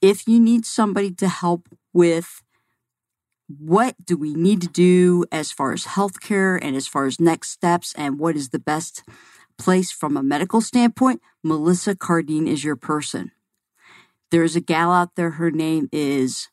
[0.00, 2.42] If you need somebody to help with
[3.48, 7.50] what do we need to do as far as healthcare and as far as next
[7.50, 9.02] steps and what is the best
[9.58, 13.30] place from a medical standpoint, Melissa Cardine is your person.
[14.32, 16.48] There's a gal out there, her name is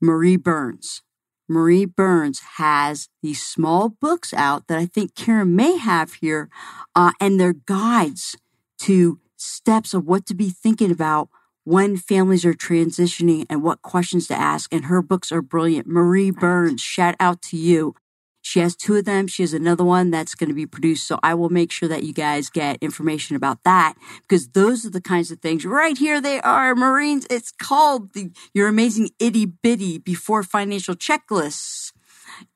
[0.00, 1.02] Marie Burns.
[1.48, 6.48] Marie Burns has these small books out that I think Karen may have here,
[6.94, 8.36] uh, and they're guides
[8.82, 11.28] to steps of what to be thinking about
[11.64, 14.72] when families are transitioning and what questions to ask.
[14.72, 15.88] And her books are brilliant.
[15.88, 17.96] Marie Burns, shout out to you.
[18.42, 19.26] She has two of them.
[19.26, 21.06] She has another one that's going to be produced.
[21.06, 24.90] So I will make sure that you guys get information about that because those are
[24.90, 26.20] the kinds of things right here.
[26.20, 27.26] They are Marines.
[27.30, 31.92] It's called the Your Amazing Itty Bitty Before Financial Checklists.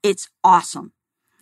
[0.03, 0.93] It's awesome.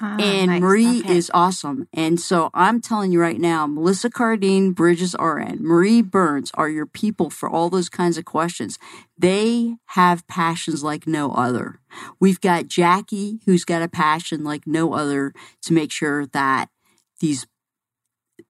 [0.02, 0.60] Ah, and nice.
[0.60, 1.14] Marie Okay.
[1.14, 1.86] is awesome.
[1.92, 6.86] And so I'm telling you right now, Melissa Cardine, Bridges RN, Marie Burns are your
[6.86, 8.78] people for all those kinds of questions.
[9.18, 11.80] They have passions like no other.
[12.18, 16.70] We've got Jackie, who's got a passion like no other to make sure that
[17.20, 17.46] these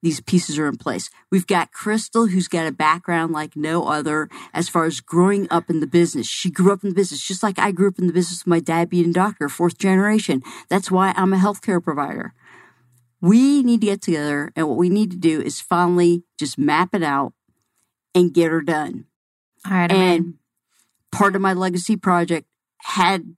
[0.01, 1.09] these pieces are in place.
[1.31, 5.69] We've got Crystal, who's got a background like no other as far as growing up
[5.69, 6.27] in the business.
[6.27, 8.47] She grew up in the business just like I grew up in the business with
[8.47, 10.41] my dad being a doctor, fourth generation.
[10.69, 12.33] That's why I'm a healthcare provider.
[13.21, 16.95] We need to get together, and what we need to do is finally just map
[16.95, 17.33] it out
[18.15, 19.05] and get her done.
[19.65, 19.91] all right.
[19.91, 20.35] And
[21.11, 22.47] part of my legacy project
[22.79, 23.35] had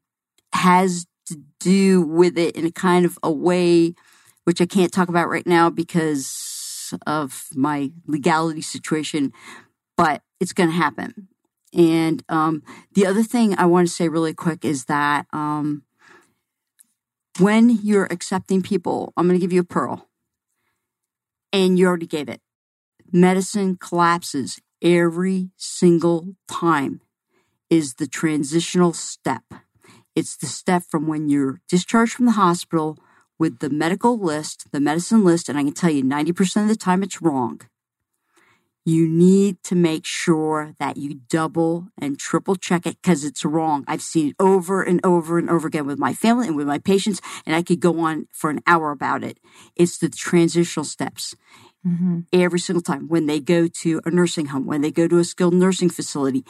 [0.54, 3.94] has to do with it in a kind of a way
[4.46, 6.28] which I can't talk about right now because
[7.06, 9.32] of my legality situation,
[9.96, 11.28] but it's going to happen.
[11.74, 12.64] And um,
[12.94, 15.84] the other thing I want to say really quick is that um,
[17.40, 20.10] when you're accepting people, I'm going to give you a pearl,
[21.52, 22.42] and you already gave it.
[23.12, 27.02] Medicine collapses every single time
[27.70, 29.44] is the transitional step.
[30.16, 33.00] It's the step from when you're discharged from the hospital
[33.40, 36.76] with the medical list, the medicine list, and I can tell you 90% of the
[36.76, 37.62] time it's wrong.
[38.86, 43.86] You need to make sure that you double and triple check it because it's wrong.
[43.88, 46.80] I've seen it over and over and over again with my family and with my
[46.80, 49.40] patients, and I could go on for an hour about it.
[49.78, 51.34] It's the transitional steps
[51.86, 52.26] Mhm.
[52.34, 55.24] every single time when they go to a nursing home, when they go to a
[55.24, 56.44] skilled nursing facility.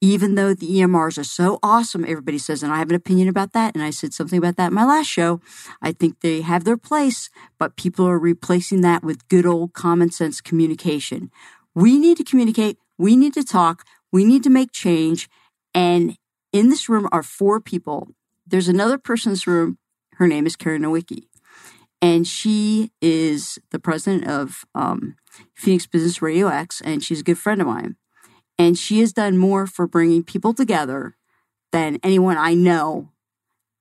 [0.00, 3.52] Even though the EMRs are so awesome, everybody says, and I have an opinion about
[3.52, 5.40] that, and I said something about that in my last show.
[5.82, 7.28] I think they have their place,
[7.58, 11.30] but people are replacing that with good old common sense communication.
[11.74, 15.28] We need to communicate, we need to talk, we need to make change.
[15.74, 16.16] And
[16.52, 18.08] in this room are four people.
[18.46, 19.78] There's another person in this room.
[20.14, 21.24] Her name is Karen Nowicki
[22.02, 25.16] and she is the president of um,
[25.54, 27.96] Phoenix Business Radio X, and she's a good friend of mine.
[28.60, 31.16] And she has done more for bringing people together
[31.72, 33.08] than anyone I know,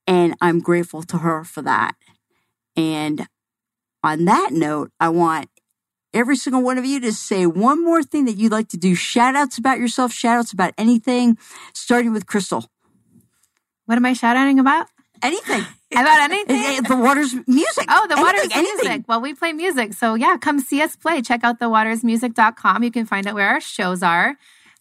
[0.08, 1.96] and I'm grateful to her for that.
[2.78, 3.28] And
[4.02, 5.50] on that note, I want
[6.14, 8.96] every single one of you to say one more thing that you'd like to do.
[8.96, 11.38] Shout outs about yourself, shout outs about anything,
[11.74, 12.64] starting with Crystal.
[13.86, 14.88] what am i shouting about
[15.22, 15.66] Anything.
[15.92, 16.84] About anything?
[16.84, 17.86] The Waters music.
[17.90, 18.86] Oh, the Waters Music.
[18.86, 19.06] anything.
[19.08, 19.94] Well, we play music.
[19.94, 21.24] So, yeah, come see us play.
[21.24, 22.84] Check out thewatersmusic.com.
[22.84, 24.38] You can find out where our shows are.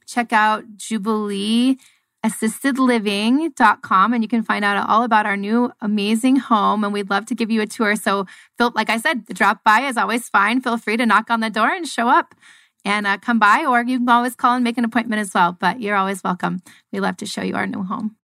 [0.09, 1.79] Check out Jubilee
[2.27, 7.27] assistedliving.com and you can find out all about our new amazing home and we'd love
[7.27, 7.95] to give you a tour.
[7.95, 10.61] So feel like i said the drop by is always fine.
[10.61, 12.35] Feel free to knock on the door and show up
[12.85, 15.57] and uh, come by or you can always call and make an appointment as well
[15.59, 16.61] but you're always welcome.
[16.93, 18.18] We love to show you our new home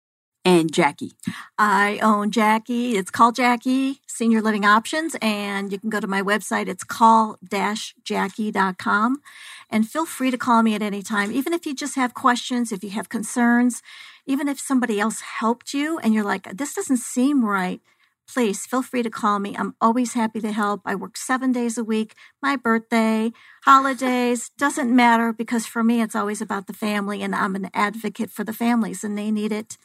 [0.45, 1.13] And Jackie.
[1.57, 2.97] I own Jackie.
[2.97, 6.67] It's called Jackie Senior Living Options, and you can go to my website.
[6.67, 9.21] It's call-jackie.com.
[9.69, 12.73] And feel free to call me at any time, even if you just have questions,
[12.73, 13.81] if you have concerns,
[14.25, 17.79] even if somebody else helped you and you're like, this doesn't seem right.
[18.27, 19.55] Please feel free to call me.
[19.57, 20.81] I'm always happy to help.
[20.85, 23.31] I work seven days a week, my birthday,
[23.65, 28.29] holidays, doesn't matter because for me, it's always about the family and I'm an advocate
[28.29, 29.77] for the families and they need it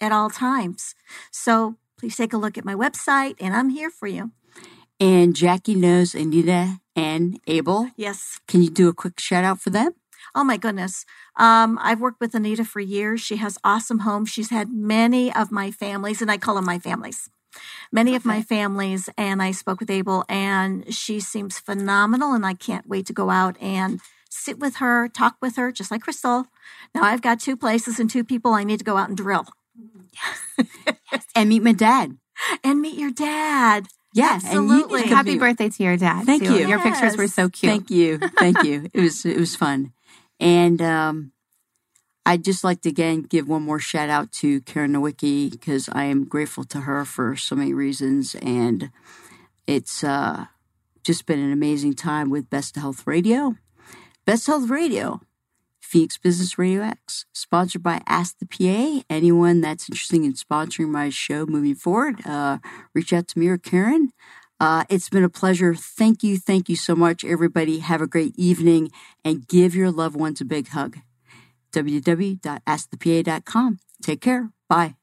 [0.00, 0.94] at all times.
[1.30, 4.32] So please take a look at my website and I'm here for you.
[4.98, 7.90] And Jackie knows Anita and Abel.
[7.96, 8.38] Yes.
[8.46, 9.92] Can you do a quick shout out for them?
[10.34, 11.06] Oh my goodness.
[11.36, 13.20] Um, I've worked with Anita for years.
[13.20, 14.28] She has awesome homes.
[14.28, 17.30] She's had many of my families, and I call them my families.
[17.90, 22.32] Many of my families, and I spoke with Abel, and she seems phenomenal.
[22.32, 25.90] And I can't wait to go out and sit with her, talk with her, just
[25.90, 26.46] like Crystal.
[26.94, 29.46] Now I've got two places and two people I need to go out and drill
[31.34, 32.16] And meet my dad.
[32.64, 33.86] and meet your dad.
[34.12, 35.02] Yes, Absolutely.
[35.02, 36.54] And you happy be- birthday to your dad Thank too.
[36.58, 36.66] you.
[36.66, 38.18] your pictures were so cute Thank you.
[38.18, 38.88] Thank you.
[38.92, 39.92] It was it was fun.
[40.40, 41.32] And um
[42.26, 46.04] I'd just like to again give one more shout out to Karen Nowicki because I
[46.04, 48.90] am grateful to her for so many reasons and
[49.66, 50.46] it's uh
[51.04, 53.54] just been an amazing time with Best Health Radio.
[54.26, 55.20] Best Health Radio,
[55.90, 59.02] Phoenix Business Radio X, sponsored by Ask the PA.
[59.10, 62.58] Anyone that's interested in sponsoring my show moving forward, uh,
[62.94, 64.12] reach out to me or Karen.
[64.60, 65.74] Uh, it's been a pleasure.
[65.74, 66.38] Thank you.
[66.38, 67.80] Thank you so much, everybody.
[67.80, 68.92] Have a great evening
[69.24, 70.98] and give your loved ones a big hug.
[71.72, 73.78] www.askthepa.com.
[74.00, 74.50] Take care.
[74.68, 74.94] Bye.